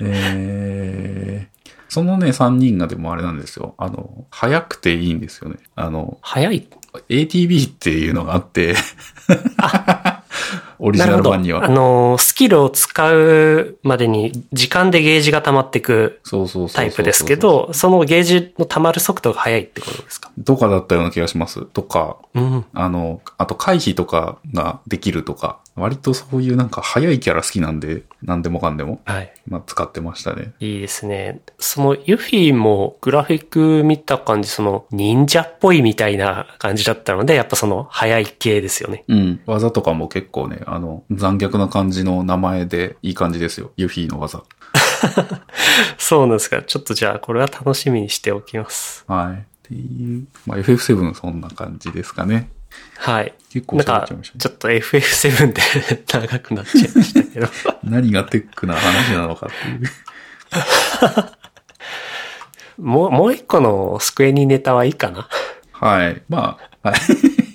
[0.00, 1.57] えー、
[1.98, 3.74] そのね、3人がでもあれなんですよ。
[3.76, 5.56] あの、早くていいんですよね。
[5.74, 6.68] あの、早い
[7.08, 8.76] ？ATB っていうのがあって、
[10.78, 11.04] オリジ。
[11.04, 11.64] ナル版には。
[11.64, 16.20] あの、スキルを使うまでに時間でゲージが溜まっていく
[16.72, 20.30] タイプですけ、ど、そのゲージの溜まる速度が速いってことですか？
[20.44, 21.64] とかだったような気がします。
[21.64, 22.64] とか、うん。
[22.74, 29.32] あの、あと回避とかができるとか、割とそういうなんか早いキャラ好きなんで、なんでもかんでも、はい。
[29.46, 30.52] まあ使ってましたね。
[30.60, 31.40] いいですね。
[31.58, 39.04] そのユフィもグラフィック見た感じ、その忍者っぽいみたいな感じだったので、やっぱその速い系ですよね。
[39.08, 39.40] うん。
[39.46, 43.70] 技とかも結構ね、あの、残虐な感じの名前でいい感じですよ。
[43.76, 44.42] ユフィの技。
[45.98, 46.62] そうなんですか。
[46.62, 49.04] ちょっとじゃあこれは楽しみにしておきます。
[49.06, 49.36] はい。
[49.36, 52.50] っていう、まあ FF7 そんな感じですかね。
[52.98, 53.34] はい。
[53.50, 54.40] 結構喋っちゃいまし、たね。
[54.40, 55.62] ちょっと FF7 で
[56.28, 57.48] 長くなっちゃいましたけど。
[57.84, 59.90] 何がテックな話なのかっていう。
[62.84, 65.28] もう、もう一個のスクエニネタはいいかな。
[65.72, 66.22] はい。
[66.28, 67.00] まあ、はい。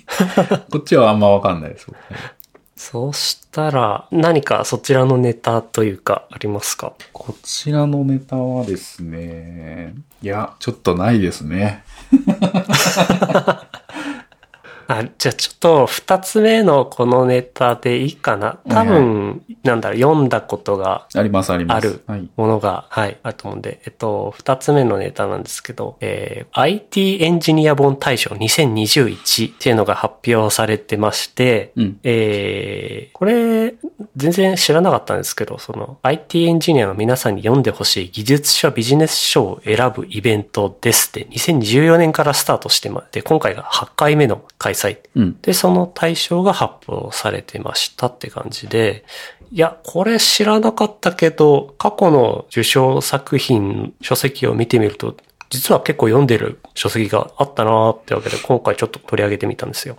[0.70, 1.86] こっちはあんまわかんないです。
[2.76, 6.92] そうしたら、何かそちらのネタというかありますか？
[7.12, 11.84] こちらのネタはですね、いや、ちょっとないですね。
[14.88, 18.58] あ、じゃあちょっと二つ目のこのネタでいいかな？
[18.68, 21.86] 多分、なんだろう、読んだことがあります、あります。
[21.86, 22.28] あるはい。
[22.36, 32.00] ものが、はい、あると思うんで、えっと、二つ目のネタなんですけど、えー、IT エンジニア本大賞2021っていうのが発表されてまして、うん。
[32.02, 33.74] えー、これ、
[34.16, 44.73] 全然知らなかったんですけど、その、IT エンジニアの皆さんに読んでほしい技術書、ビジネス書を選ぶイベントですって、2014年からスタートしてま、で、今回が8回目の開催。
[45.14, 45.40] うん。
[45.40, 49.04] で、その対象が発表されてましたって感じで、
[49.52, 55.16] いや、これ知らなかったけど、過去の受賞作品、書籍を見てみると、
[55.50, 59.98] 実は結構読んでる書籍があったなーってわけで、今回ちょっと取り上げてみたんですよ。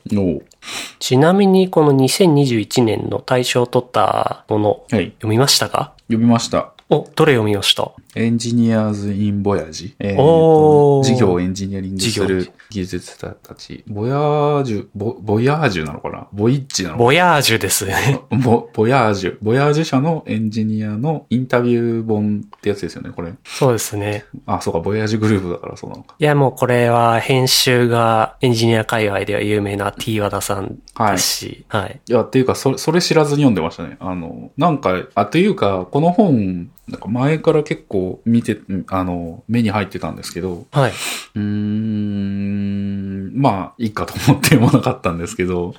[0.99, 5.11] ちなみに、この2021年の大賞を取ったもの、はい。
[5.11, 5.93] 読みましたか？
[6.07, 6.73] 読みました。
[6.89, 7.91] お、どれ読みました？
[8.15, 9.93] エンジニアーズ・イン・ボヤージ。
[9.99, 13.83] えーと事業をエンジニアリングする技術者たち。
[13.87, 16.27] ボヤージュ、ボ、ボヤージュなのかな？
[16.31, 18.21] ボイッチなのかボヤージュですね。
[18.31, 19.37] なボ、ボヤージュ。
[19.41, 23.33] ボヤージュ社のエンジニアのインタビュー本ってやつですよね、これ。
[23.43, 24.23] そうですね。
[24.45, 26.15] あ、そうか、ボヤージュグループだからそうなのか。
[26.17, 30.77] いや、もうこれは編集がエンジニア界隈では有名な T 和田さん
[31.11, 31.99] ですし、はい。
[32.07, 33.97] いや、っていうか、それ、それ知らずに読んでましたね。
[33.99, 40.91] あの、なんか、あ、というか、この本、なんか前から結構見て、あの、目に入ってたんですけど、はい。
[40.91, 45.73] うーん、まあ、いいかと思って読まなかったんですけど、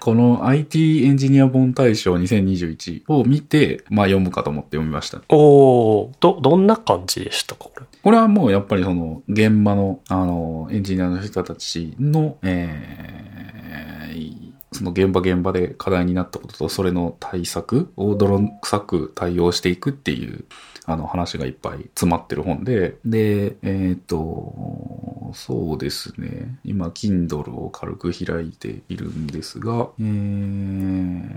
[0.00, 5.20] この IT エンジニア本大賞2021を見て、まあ読むかと思って読みました。
[5.28, 7.64] おー、ど、どんな感じでしたか？
[7.64, 7.86] これ。
[8.00, 13.37] これはもうやっぱりその現場の、あの、エンジニアの人たちの、えー、
[14.72, 20.44] その現場現場で課題になったことと、それの対策を泥臭く対応していくっていう、
[20.90, 26.58] あの話がいっぱい詰まってる本で、で、えっ、と、そうですね。
[26.64, 31.28] 今、Kindle を軽く開いているんですが、えー、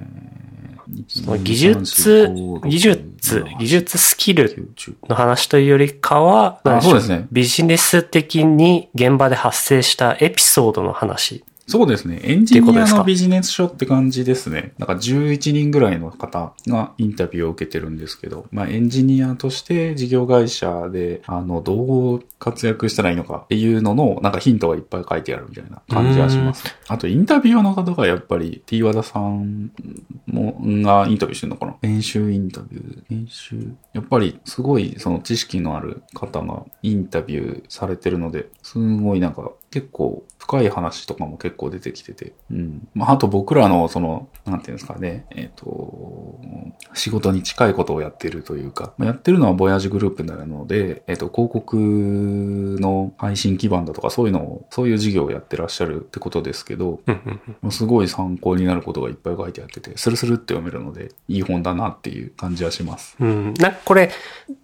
[1.08, 2.30] その技術、
[2.64, 4.74] 技術、技術スキル
[5.10, 11.44] の話というよりかは、そうですねビジネス的に現場で発生したエピソードの話。
[11.72, 12.20] そうですね。
[12.24, 14.74] エンジニアのビジネス書って感じですね。
[14.78, 26.66] なんか11人ぐらいの方がインタビューを受けてるんですけど、まあエンジニアとして事業会社で、あの、どう活躍したらいいのかっていうのの、なんかヒントがいっぱい書いてあるみたいな感じがします。
[26.90, 29.72] あとインタビュアーの方がやっぱり T 和田さん
[30.26, 31.78] も、がインタビューしてるのかな？
[31.82, 33.74] 編集インタビュー、編集？
[33.94, 42.34] やっぱりすごいその知識のある方がインタビューされてるので、すごいなんか結構深い話とかも結構構出てきてて。
[42.52, 42.88] うん。
[42.96, 46.40] まあ、あと僕らの、その、なんていうんですかね、えっ、と、
[46.94, 51.78] 仕事に近いことをやってるというか、まあやってるのはボヤージュグループなので、えっ、と、広告
[52.80, 57.00] の配信基盤だとか、そういうのを、そういう事業をやってらっしゃるってことですけど、
[57.70, 63.16] すごい参考になることがいっぱい書いてあってて、スルスルって読めるので、いい本だなっていう感じはします。
[63.20, 63.54] うん。
[63.56, 64.12] なこれ、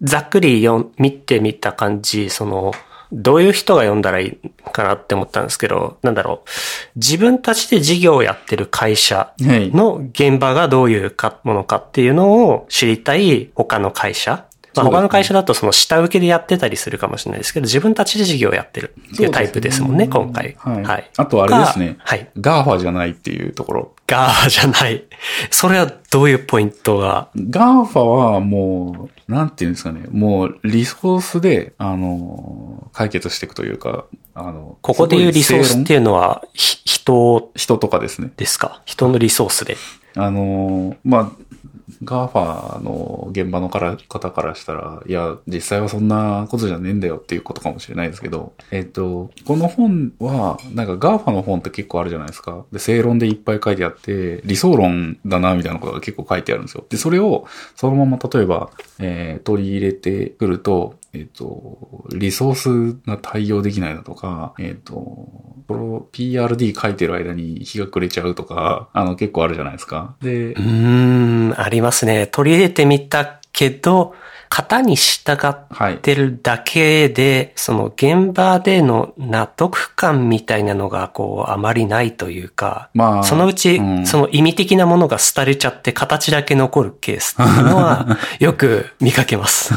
[0.02, 2.72] ざっくり読ん見てみた感じ、その、
[3.12, 6.48] どういう人が読んだらいいかなって思ったんですけど、なんだろう。
[6.96, 9.70] 自分たちで事業をやってる会社はい。
[9.70, 14.44] の現場がどういうかものかっていうのを知りたい他の会社。
[14.74, 20.54] まあ、他の会社だとその下請けでやってたりするかもしれないですけど、自分たちで事業をやってるっていうタイプですもんね、ね今回。
[20.58, 21.10] はいはい。
[21.16, 22.30] あとあれですねがはい。
[22.40, 23.94] GAFA じゃないっていうところ。
[24.06, 25.02] GAFA じゃない。
[25.50, 27.28] それはどういうポイントが？
[27.34, 36.00] GAFA はもう、なんていうんですかね、もうリソースで、あの、解決していくというか、あの、ここでいうリソースっていう。
[36.00, 38.32] のは、ひ人人とかですね。
[38.38, 38.80] ですか？
[38.86, 39.76] 人のリソースで。
[40.16, 41.30] あの、まあ、
[42.04, 52.64] GAFA の現場のから方からしたら、いや、実際はそんなことじゃねえんだよっていうことかもしれないですけど、えっと、この本は、なんか GAFA の本って結構あるじゃないですか。
[52.72, 56.84] で、正論でいっぱい書いてあって、理想論だな、みたいなことが結構書いてあるんですよ。
[56.88, 70.16] で、それをそのまま例えば、えー取り入れてくると、えっ、と、リソースが対応できないだとか、えっ、と、この PRD 書いてる間に日が暮れちゃうとか、あの結構あるじゃないですか。
[70.20, 72.26] でう、ーん、ありますね。
[72.26, 74.14] 取り入れてみたけど、
[74.50, 75.98] 型に従っはい。
[75.98, 89.74] てるだけで、その現場での納得感みたいなのが、こう、あまりないというか、まあ、そのうち、うんその意味的なものが廃れちゃって形だけ残るケースっていうのは、 よく見かけます。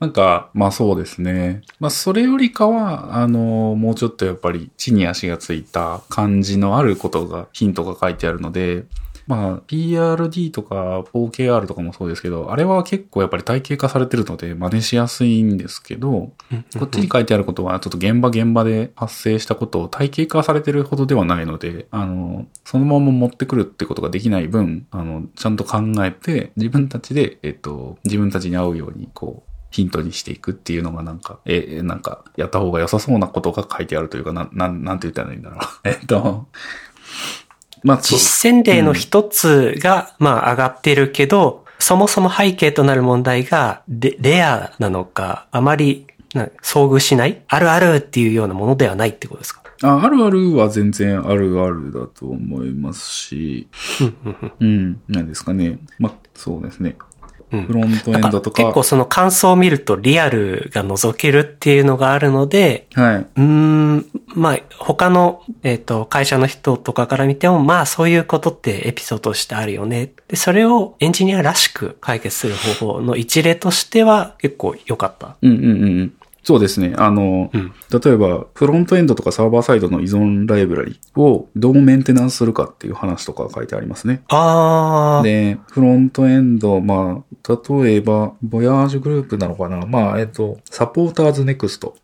[0.00, 1.60] なんか、まあそうですね。
[1.78, 8.84] まあそれよりかは、あの、もうちょっとやっぱり地に足がついた感じのあることが、ヒントが書いてあるので、
[9.26, 16.32] まあ PRD とか OKR とかもそうですけど、あれは結構やっぱり体系化されてるので真似しやすいんですけど、
[16.78, 35.60] こっちに書いてあることはちょっと現場現場で発生したことを体系化されてるほどではないので、あの、そのまま持ってくるってことができない分、あの、ちゃんと考えて自分たちで、えっと、自分たちに合うように、こう、ヒントにしていくっていうのがなんか、え、えなんか、やった方が良さそうなことが書いてあるというか、なん、なん、なんて言ったらいいんだろう。
[35.88, 36.46] えっと、
[37.82, 49.62] まあ、実践例の一つが、まあ上がってるけど、そもそも背景となる問題がレレアなのか、あまりな遭遇しないあるあるっていうようなものではないってことですか？
[49.82, 53.66] ああるあるは全然あるあるだと思いますし、
[54.60, 55.78] うん、なんですかね。
[55.98, 56.96] まあ、そうですね。
[57.52, 58.62] うんフロントエンドとか。
[58.62, 63.16] 結構その感想を見るとリアルが覗けるっていうのがあるので、はい。
[63.16, 70.12] うーん、まあ、他の、えっ、と、会社の人とかから見ても、まあ、そういうことってエピソードとしてあるよね。
[70.28, 75.36] で、それをエンジニアらしく解決する方法の一例としては結構良かった。
[75.42, 76.12] うんうんうんうん。
[76.42, 76.94] そうですね。
[76.96, 84.22] あの、うん例えば、フロントエンドとかサーバーサイドの依存ライブラリをどうメンテナンスするかっていう話とか書いてありますね。
[84.28, 85.24] あー。
[85.24, 91.96] で、フロントエンド、まあ、例えば、ボヤージュグループなのかなまあ、えっと、サポーターズネクスト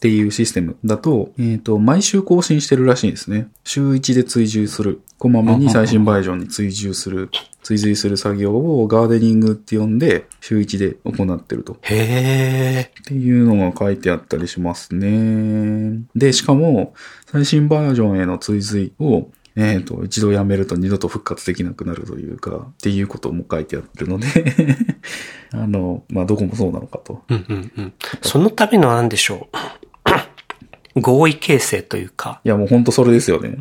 [0.00, 3.48] っていうシステムだと、えっと、毎週更新してるらしいんですね。
[3.64, 5.02] 週1で追従する。
[5.18, 7.28] こまめに最新バージョンに追従する。
[7.62, 11.76] 追随する作業をガーデニングって呼んで、週1で行ってると。
[11.82, 13.00] へー。
[13.02, 16.00] っていうのが書いてあったりしますね。
[16.16, 16.94] で、しかも、
[17.30, 24.26] 最新バージョンへの追随を、えっ、と、一度やめると二度と復活できなくなるというか、っていうことも書いてあるので、
[25.52, 27.22] あの、まあ、どこもそうなのかと。
[27.28, 27.92] うんうんうん。
[28.22, 29.56] そのためのなんでしょう。
[30.96, 33.58] 合意形成というか、いや、もうほんとそれですよね。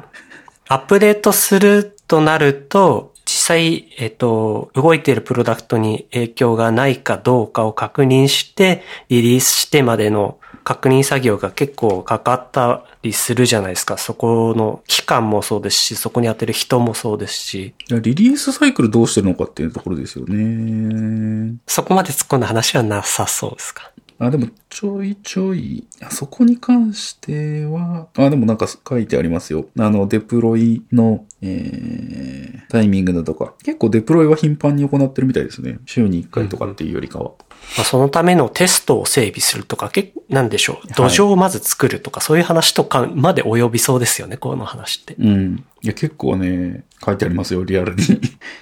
[0.67, 13.97] アップデートするとなると、実際、えっと、動いているプロダクトに影響がないかどうかを確認して、リリースしてまでの確認作業が結構かかったりするじゃないですか。
[13.97, 21.55] そこの期間もそうですし、そこに当てる人もそうですし、リリースサイクルどうしてるのかっていうところですよね。
[21.67, 23.88] そこまで突っ込んだ話はなさそうですか？
[24.19, 29.67] あ、でも、ちょいちょい、あそこに関しては、あ、でもなんか書いてありますよ。
[29.79, 33.53] あの、デプロイの、えー、タイミングだとか。
[33.63, 35.79] 結構デプロイは頻繁に行ってるみたいですね。
[35.85, 37.31] 週に1回とかっていうよりかは。
[37.77, 40.87] まあ、そのためのテストを整備するとか、結なんでしょう。
[40.93, 45.15] 土壌をまず作るとか、そういう話とかまで及びそうですよね、この話って。
[45.17, 45.65] うん。
[45.81, 48.01] いや、結構ね、書いてありますよ、リアルに。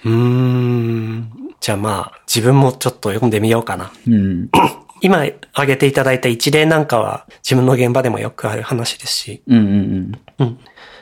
[0.06, 1.32] うーん。
[1.60, 3.92] じゃあまあ、自分もちょっと読んでみようかな。
[4.08, 4.50] うん。
[5.02, 9.66] 今挙げていただいた一例なんかは自分の現場でもよくある話ですし、うんうん
[10.40, 10.46] うん。
[10.48, 10.60] うん。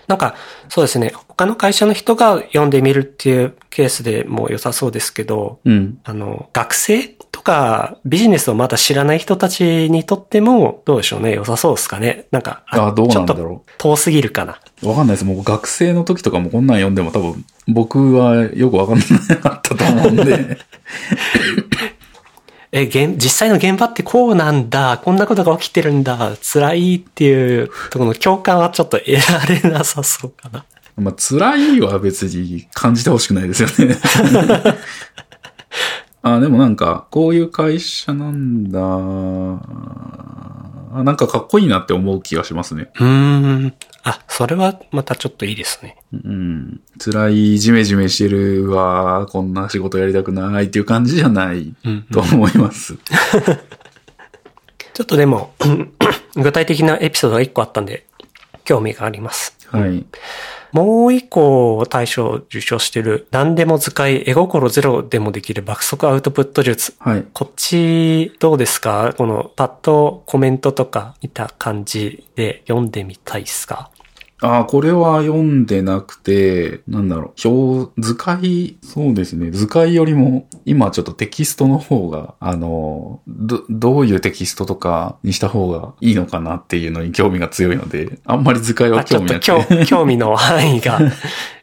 [0.07, 0.35] なんか、
[0.69, 1.11] そうですね。
[1.27, 5.99] 他の会社の人が読んでみるっていうケースでも良さそうですけど、うん。
[6.03, 11.33] あの、学生とかビジネスをまだ知らない人たちにとっても、どうでしょうね。
[11.33, 12.27] 良さそうですかね。
[12.31, 14.59] なんか、あどうなんだろうちょっと遠すぎるかな。
[14.83, 15.25] わかんないです。
[15.25, 20.59] もう学生の時とかもこんなん読んでも多分、僕はよくわかんなかったと思うんで。
[22.77, 30.65] え、現、実際の現場ってこうなんだ、こんなことが起きてるんだ、辛いっていうところの共感はちょっと得られなさそうかな。
[30.99, 33.97] まあ、辛いは別に感じてほしくないですよね。
[36.21, 38.81] あ、でもなんか、こういう会社なんだ。
[40.97, 42.89] あなんかかっこいいなって思う気がしますね。
[42.99, 43.73] うーん。
[44.07, 45.97] あ、それはまたちょっといいですね。
[46.13, 46.79] うん。
[47.03, 52.03] 辛い、ジメジメしてるわ、こんな仕事やりたくないっていう感じじゃないうん。
[52.03, 52.95] と思います。
[54.93, 55.53] ちょっとでも、
[56.35, 58.05] 具体的なエピソードが一個あったんで、
[58.63, 59.57] 興味があります。
[59.71, 60.05] はい。
[60.71, 66.93] もう一個大賞を受賞してる、何でも使い、絵心ゼロでもできる爆速アウトプット術。
[66.99, 67.25] はい。
[67.33, 69.13] こっち、どうですか？
[69.17, 73.89] この、パッとコメントとか見た感じで読んでみたいっすか？
[74.45, 89.75] ああ、これは読んでなくて、なんだろう、表、図解、そうですね、図解よりも、今ちょっとテキストの方が、あの、ど、どういうテキストとかにした方がいいのかなっていうのに興味が強いので、あんまり図解は興味となくて。
[89.77, 90.99] 興 興味の範囲が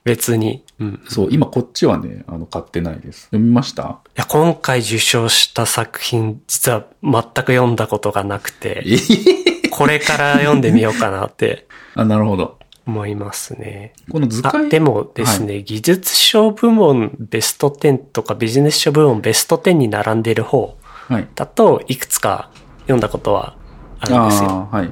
[0.03, 0.65] 別に。
[0.81, 0.89] うん。
[0.95, 3.27] いそう、今こっちはね、あの、買ってないです。
[3.27, 3.99] 読みました？
[4.17, 12.59] や、今回受賞した作品、実は全く読んだことがなくて、えこれから読んでみようかなって あ、なるほど。
[12.87, 13.93] 思いますね。
[14.11, 20.77] この図あ、解でもですね、技術賞部門ベスト10とかビジネス賞部門ベスト10に並んでいる方
[21.09, 21.29] はい。
[21.35, 22.51] だといくつか
[22.83, 23.57] 読んだことは
[24.01, 24.69] あるんですよ。
[24.71, 24.91] はい。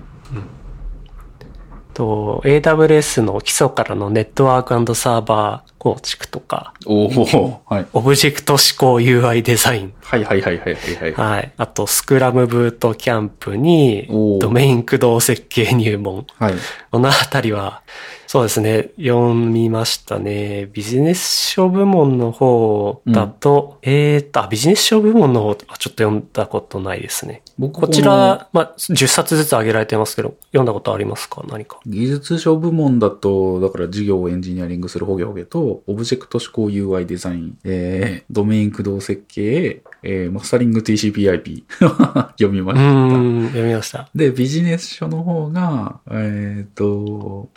[1.94, 7.86] と、AWS の基礎からのネットワークサーバー構築とか、おおはい。
[7.94, 9.94] オブジェクト思考 UI デザイン。
[10.02, 11.12] はいはいはいはいはいはい。
[11.14, 11.52] はい。
[11.56, 14.06] あと、スクラムブートキャンプに
[14.40, 16.26] ドメイン駆動設計入門。
[16.38, 16.54] はい。
[16.90, 17.82] このあたりは、
[18.26, 20.68] そうですね、読みましたね。
[20.72, 27.42] ビジネス書部門の方だと、えーっと、あビジネス書部門の方はちょっと読んだことないですね。
[27.58, 31.42] 僕こちら、まあ、10冊ずつ挙げられてますけど、読んだことありますか？
[31.48, 31.80] 何か。
[31.86, 41.64] 技術書部門だと、だから事業をエンジニアリングするホゲホゲと、オブジェクト思考 UI デザイン、えー、ドメイン駆動設計、えー、マスタリング TCPIP
[42.38, 42.90] 読みまうした。
[43.48, 44.08] 読みました。
[44.14, 47.50] で、ビジネス書の方が、えっ、と、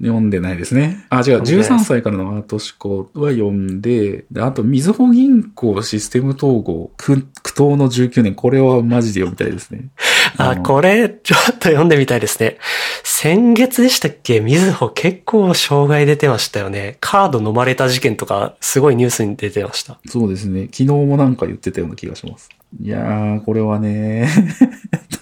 [0.00, 1.06] 読んでないですね。
[1.10, 9.90] あ、違う、読んでないです13歳からのアート思考は読んで、であと、みずほ銀行システム統合、苦苦闘の19年、これはマジで読みたいですね。
[10.36, 12.58] あ、のこれ、ちょっと読んでみたいですね。
[13.04, 14.40] 先月でしたっけ？
[14.40, 16.96] みずほ結構障害出てましたよね。
[17.00, 19.98] カード飲まれた事件とか、すごいニュースに出てました。
[20.06, 20.62] そうですね。
[20.64, 22.48] 昨日もなんか言ってたような気がします。
[22.82, 24.28] いやー、これはね、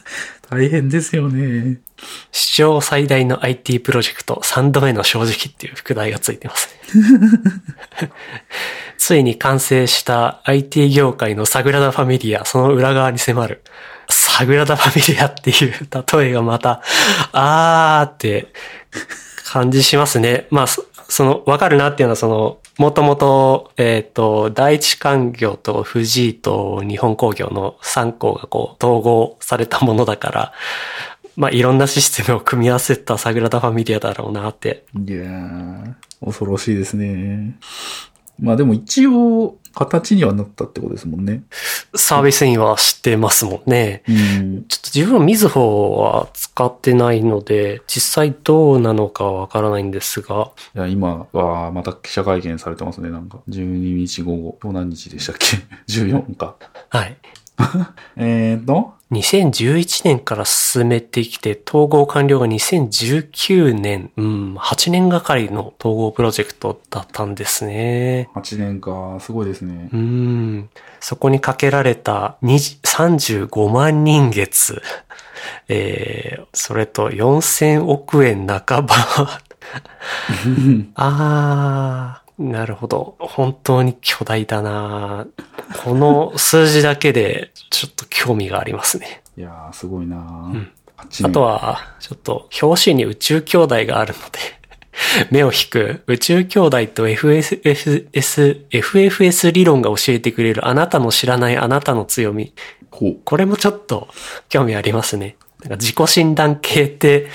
[0.50, 1.78] 大変ですよね。
[2.32, 8.10] 史上最大の IT プロジェクト、3度目の正直っていう副題がついてますね。
[8.98, 13.62] ついに完成した IT 業界のサグラダ・ファミリア、その裏側に迫る。
[14.08, 15.72] サグラダ・ファミリアっていう
[16.18, 16.82] 例えがまた、
[17.32, 18.48] あーって
[19.44, 20.46] 感じしますね。
[20.50, 20.66] まあ、
[21.10, 30.52] その、わかるなっていうのは、その、もともと、えっ、と、第一産業と藤井と日本工業の3校がこう、統合されたものだから、
[31.36, 34.84] まあ、いろんなシステムを組み合わせたサグラダ・ファミリアだろうなって。
[34.94, 35.94] いやー、
[36.24, 37.56] 恐ろしいですね。
[38.40, 41.44] まあでも一応、形にはなったってことですもんね。
[41.94, 44.02] サービスインは知ってますもんね。
[44.08, 44.64] うん。
[44.66, 53.38] ちょっと自分はみずほは使ってないので、実際どうなのかわからないんですが、いや、今はまた記者会見されてますね、なんか。
[53.48, 54.58] 12日午後。
[54.60, 56.56] 今日何日でしたっけ ?14 か。
[56.88, 57.16] はい。
[58.16, 68.28] えーと、2011年から進めてきて、統合完了が2019年、うん、8年がかりの統合プロジェクトだったんですね。
[68.34, 69.96] 8年か、すごいですねう。
[69.96, 70.70] ん。
[71.00, 74.82] そこにかけられた20 35万人月、
[75.68, 79.40] えー、それと4000億円半ば。
[80.94, 83.16] あー、なるほど。
[83.20, 85.26] 本当に巨大だな
[85.84, 89.22] この数字だけでちょっと興味がありますね。
[89.36, 90.20] いやー、すごいなー、
[90.56, 94.38] ん8年あとは、ちょっと、表紙に宇宙兄弟があるので、
[95.30, 98.10] 目を引く、宇宙兄弟と FFS、
[98.70, 102.54] FFS 理論が教えてくれるあなたの知らないあなたの強み。
[102.90, 104.08] これもちょっと
[104.48, 105.36] 興味ありますね。
[105.60, 107.28] なんか自己診断系って、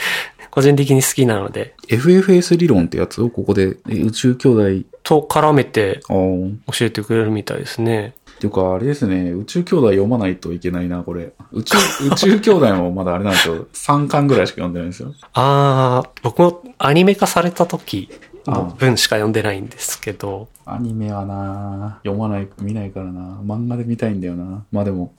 [0.51, 6.51] 個人的に好きなので、FFS 理論ってやつをここでえ宇宙兄弟、と絡めて教
[6.81, 8.15] えてくれるみたいですね。
[8.39, 11.31] ていうか、あれですね、宇宙兄弟読まないといけないな、これ。
[11.53, 11.77] 宇宙、
[12.11, 13.67] 宇宙兄弟もまだあれなんですよ。
[13.73, 15.13] 3巻ぐらいしか読んでないんですよ。
[15.33, 18.09] あー、僕もアニメ化された時
[18.51, 25.13] の文しか読んでないんですけど、アニメはな読まない、見ないからな漫画で見たいんだよなまあでも、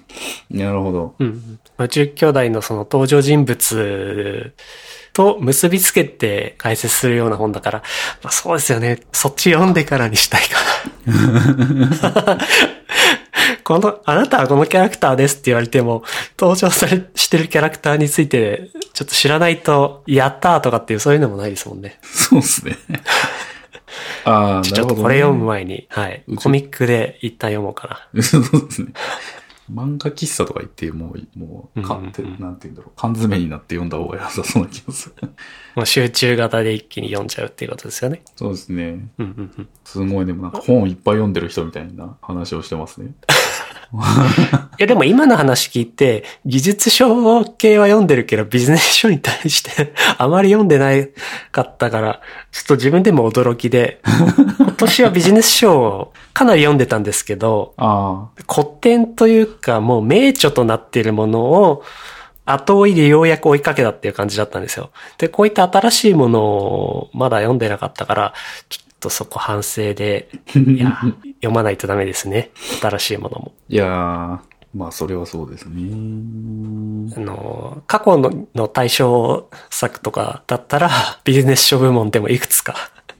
[0.51, 1.15] なるほど。
[1.19, 1.59] うん。
[1.79, 4.55] 宇宙兄弟のその登場人物
[5.13, 7.83] と結びつけて解説するような本だから、
[8.23, 9.01] まあ、そうですよね。
[9.13, 10.59] そっち読んでからにしたいか
[12.27, 12.39] な。
[13.65, 16.05] この、あなたはこのキャラクターですって言われても、
[16.39, 21.99] 登場され、してるキャラクターについて、ちょっと知らないと、やったーとかっていうそういうのもないですもんね。
[22.03, 22.77] そうですね。
[24.25, 26.23] ああ、ちょっとこれ読む前に、はい。
[26.37, 28.23] コミックで一旦読もうかな。
[28.23, 28.93] そうですね。
[29.73, 32.93] 漫画喫茶とか行って、もう、もう、かうんうんなんて言うんだろう。
[32.97, 35.29] 缶詰になって読んだ方が良さそうな気がする。
[35.75, 38.23] もう集中型で一気に読んじゃうっていうことですよね。
[38.37, 38.85] そうですね。
[38.85, 39.69] うんうんうん。
[39.85, 43.13] すごい、でもなんか本いっぱい読んでる人みたいな話をしてますね。
[44.79, 51.11] いやでも今の話聞いて、技術書系は読んでるけど、ビジネス書に対して あまり読んでない
[51.53, 52.21] かったから、
[52.53, 54.01] ちょっと自分でも驚きで、
[54.59, 61.83] 今年はビジネス書をかなり読んでたんですけど、あ古典というかもう名著となっているものを、
[62.45, 64.91] 後追いでようやく追いかけたっていう感じだったんですよ。
[65.19, 68.35] で、こういった新しいものをまだ読んでなかったから、
[68.69, 70.99] ちょっとそこ反省で、 いや、
[71.37, 72.51] 読まないとダメですね。
[72.81, 73.53] 新しいものも。
[73.69, 74.39] いやー、
[74.75, 75.91] まあそれはそうですね。
[77.17, 80.91] あの、過去のの対象作とかだったら、
[81.25, 82.75] ビジネス書部門でもいくつか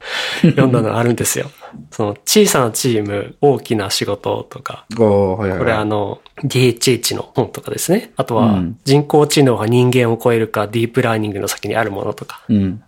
[0.43, 1.51] 読んだのがあるんですよ。
[1.91, 5.59] その、小さなチーム、大きな仕事とか、はいはいはい。
[5.59, 8.13] これあの、DHH の本とかですね。
[8.17, 12.83] あとはうん、人工知能が人間を超えるか、ディープラーニングの先にあるものとか、うん。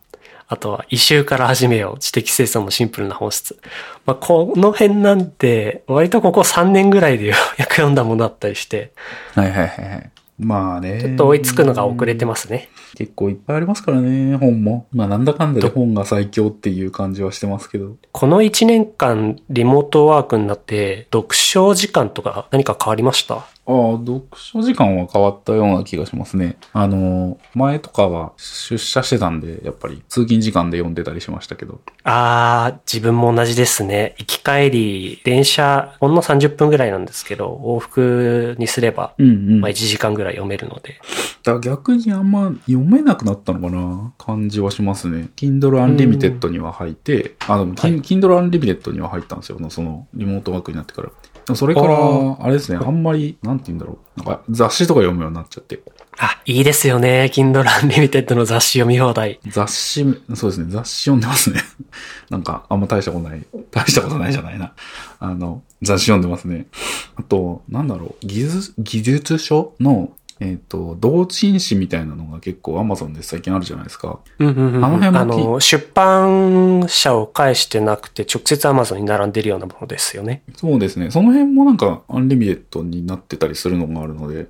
[0.49, 3.59] あとは、異臭から始めよう、知的生産のシンプルな本質。
[4.07, 8.93] まあ、この辺なんて、割とここ3年ぐらいでようやく読んだものだったりして、
[9.35, 10.11] はいはいはいはい。
[10.39, 11.01] まあね。
[11.03, 12.71] ちょっと追いつくのが遅れてますね。
[12.97, 14.87] 結構いっぱいありますからね、本も。
[14.93, 17.97] まあなんだかんだで本が最強っていう感じはしてますけど。
[18.13, 23.45] この1年間リモートワークになって、読書時間とか何か変わりました？
[23.71, 26.57] ああ、読書時間は変わったような気がしますね。
[26.73, 31.81] あの、前とかは出社してたんで、やっぱり通勤時間で読んでたりしましたけど。
[32.05, 34.15] あー、自分も同じですね。
[34.19, 39.61] 行き帰り、電車、ほんの30分ぐらいなんですけど、往復にすれば、うんうん。
[39.61, 40.99] まあ1だ時間ぐらい読めるので。
[41.45, 44.13] から逆にあんま読めなくなったのかな？
[44.19, 45.31] 感じはしますね。
[45.37, 49.59] Kindle Unlimited には入って、あ、でも、はい Kindle Unlimited には入ったんですよ。
[49.71, 51.11] その、リモートワークになってから。
[51.57, 54.21] それからあ、あれですね、あんまり、なんて言うんだろう。
[54.21, 55.81] なんか雑誌とか読むようになっちゃって。
[56.19, 57.31] あ、いいですよね。
[57.33, 59.39] Kindle Unlimited の雑誌読み放題。
[59.47, 61.61] 雑誌、そうですね、雑誌読んでますね。
[62.29, 63.47] なんか、あんま大したことない。
[63.71, 64.73] 大したことないじゃないな。
[65.21, 66.67] あの、雑誌読んでますね。
[67.15, 70.11] あと、なんだろう、技術、技術書の、
[70.41, 74.21] えっ、と、同人誌みたいなのが結構 Amazon で最近あるじゃないですか。
[74.39, 74.85] うんうんうん。
[74.85, 80.43] あの辺もあの、出版社を介してなくて、直接 Amazon に並んでるようなものですよね。
[80.55, 81.11] そうですね。
[81.11, 84.47] その辺もなんか、 Unlimited になってたりするのがあるので、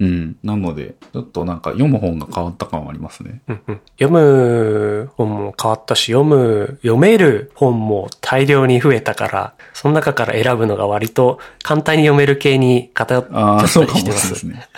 [0.00, 0.36] うん。
[0.42, 3.40] なので、ちょっとなんか読む本が変わった感はありますね。
[3.48, 14.32] うんうん読む本も変わったし、読む、読める本も大量に増えたから、その中から選ぶのが割と簡単に読める系に偏っちゃああ、ったそうかもりしてます。
[14.34, 14.68] ですね。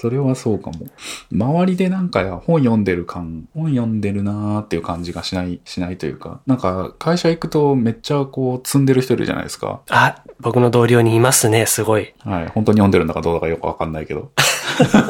[0.00, 0.86] それはそうかも。
[1.32, 9.80] 周りでなんか本読んでる感、本読んでるなーっていう感じがしない、しないというか、なんか会社行くとめっちゃこう積んでる人いるじゃないですか。
[9.90, 12.14] あ、僕の同僚にいますね、すごい。
[12.20, 12.46] はい。
[12.46, 14.30] 本当に読んでるんだかどうだかよくわかんないけど。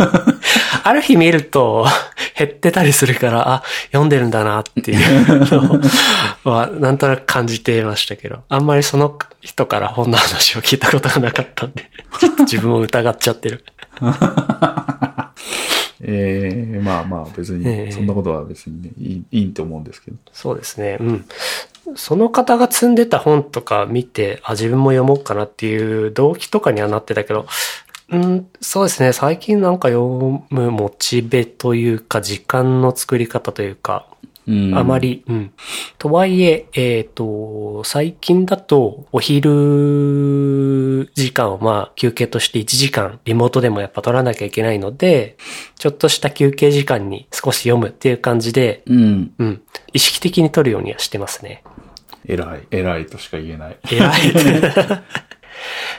[0.85, 1.87] ある日見ると
[2.39, 4.99] 減ってたりするから、あ、読んでるんだなっていう
[6.47, 13.67] のは、なんとなく感じていましたけど、あんまりその人から本の話を聞いたことがなかったんで、ちょっと自分を疑っちゃってる。
[16.01, 20.17] ええまあまあ別えに、えそんなことは別にね、いい、いいと思うんですけど。
[20.33, 20.97] そうですね。
[21.01, 21.25] うん。
[21.97, 27.47] その方が積んでた本とか見て、あ、自分も読もうかなっていう動機とかにはなってたけど、
[28.11, 29.13] うん、そうですね。
[29.13, 34.08] 最近なんか読むモチベというか、時間の作り方というか、うん。
[34.75, 34.99] あま。
[34.99, 35.53] り、うん。
[35.99, 45.37] とはいえ、えっ、と、最近だと、お昼時間をまあ、休憩として1時間、リモートでもやっぱ取らなきゃいけないので、
[45.77, 49.33] ちょっとした休憩時間に少し読むっていう感じで、うん。
[49.39, 49.63] うん。
[49.93, 51.63] 意識的に取るようにはしてますね。
[52.27, 52.67] 偉い。
[52.71, 53.79] 偉いとしか言えない。
[53.91, 54.33] 偉い。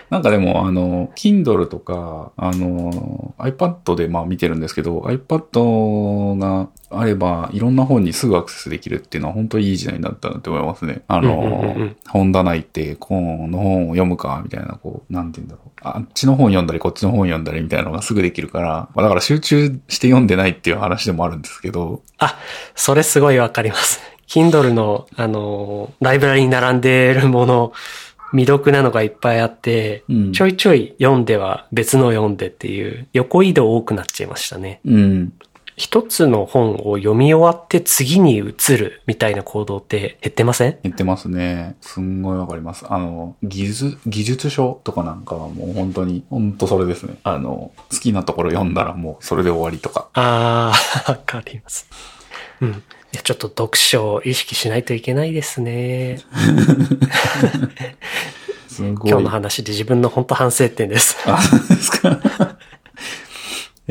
[0.10, 11.04] なんかでも、あの、Kindle とか、あの、iPad でまあ見てるんですけど、iPad があれば、いろんな本にすぐアクセスできるっていうのは本当にいい時代になったなって思いますね。
[11.08, 15.70] あの、本棚行って、この本を読むか、みたいな、こう、なんて言うんだろう。
[15.82, 22.38] あっちの本読んだり、こっちの本読んだりみたいなのがすぐできるから、まあだから集中して読んでないっていう話でもあるんですけど、あ、
[22.76, 24.02] それすごいわかります。
[24.28, 27.74] Kindle の、あのー、ライブラリに並んでるもの、
[28.32, 34.80] 未読なのがいっぱいあって、うんちょいちょい読んでは別の読んでっていう、横移動多くなっちゃいましたね。
[34.86, 35.34] うん。
[35.76, 38.44] 一つの本を読み終わって次に移
[38.78, 40.78] るみたいな行動って減ってません？
[40.84, 41.78] 言ってますね。
[41.80, 42.86] すんごいわかります。
[42.90, 47.16] あの、技術、技術書とかなんかはもう本当に、本当それですね。
[47.24, 50.10] あの、好きなところ読んだらもうそれで終わりとか。
[50.16, 51.88] あー、 わかります。
[52.60, 52.84] うん。
[53.12, 56.20] いや、ちょっと読書を意識しないといけないですね。
[58.80, 58.84] す。
[58.84, 61.18] 今日の話で自分の本当反省点です。
[61.26, 62.58] あ、そうですか。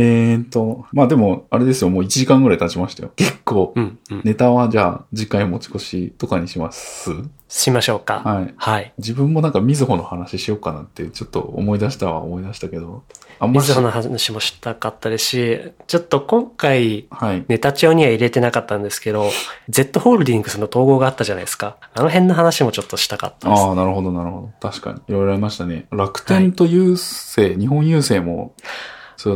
[0.00, 3.10] えーっと、まあでも、あれですよ、もう1時間ぐらい経ちましたよ。
[3.16, 4.20] 結構、うん、うん。
[4.22, 7.10] ネタはじゃあ、次回持ち越しとかにします？
[7.48, 8.22] しましょうか。
[8.24, 8.54] はい。
[8.56, 8.92] はい。
[8.98, 13.02] 自分もなんか、みずほの話しようかなって、ちょっと思い出したは思い出したけど、
[13.40, 13.58] あんまり。
[13.58, 17.44] みずほの話もしたかったですし、ちょっと今回、はい。
[17.48, 19.28] ネタ帳には入れてなかったんですけど、
[19.68, 21.76] Z ホールディングスの統合があったじゃないですか。
[21.94, 23.60] あの辺の話もちょっとしたかったです。
[23.62, 24.70] ああ、なるほど、なるほど。
[24.70, 25.00] 確かに。
[25.08, 25.86] いろいろありましたね。
[25.90, 28.54] 楽天と郵政、日本郵政も、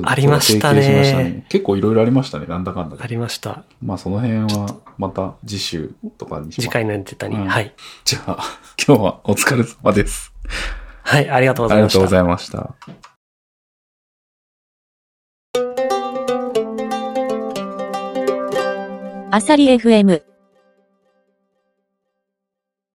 [0.05, 1.47] ありましたね提携しましたね。
[1.49, 3.65] 結構いろいろありましたね、なんだかんだでありました。
[3.81, 6.63] まあその辺は、また次週とかにします。
[6.63, 7.37] 次回のネタに。
[7.37, 7.75] うんはい。
[8.05, 8.39] じゃあ、
[8.87, 10.33] 今日はお疲れ様です。
[11.03, 11.99] はい、ありがとうございました。
[11.99, 12.75] ありがとうございました。
[19.35, 20.32] アサリ FM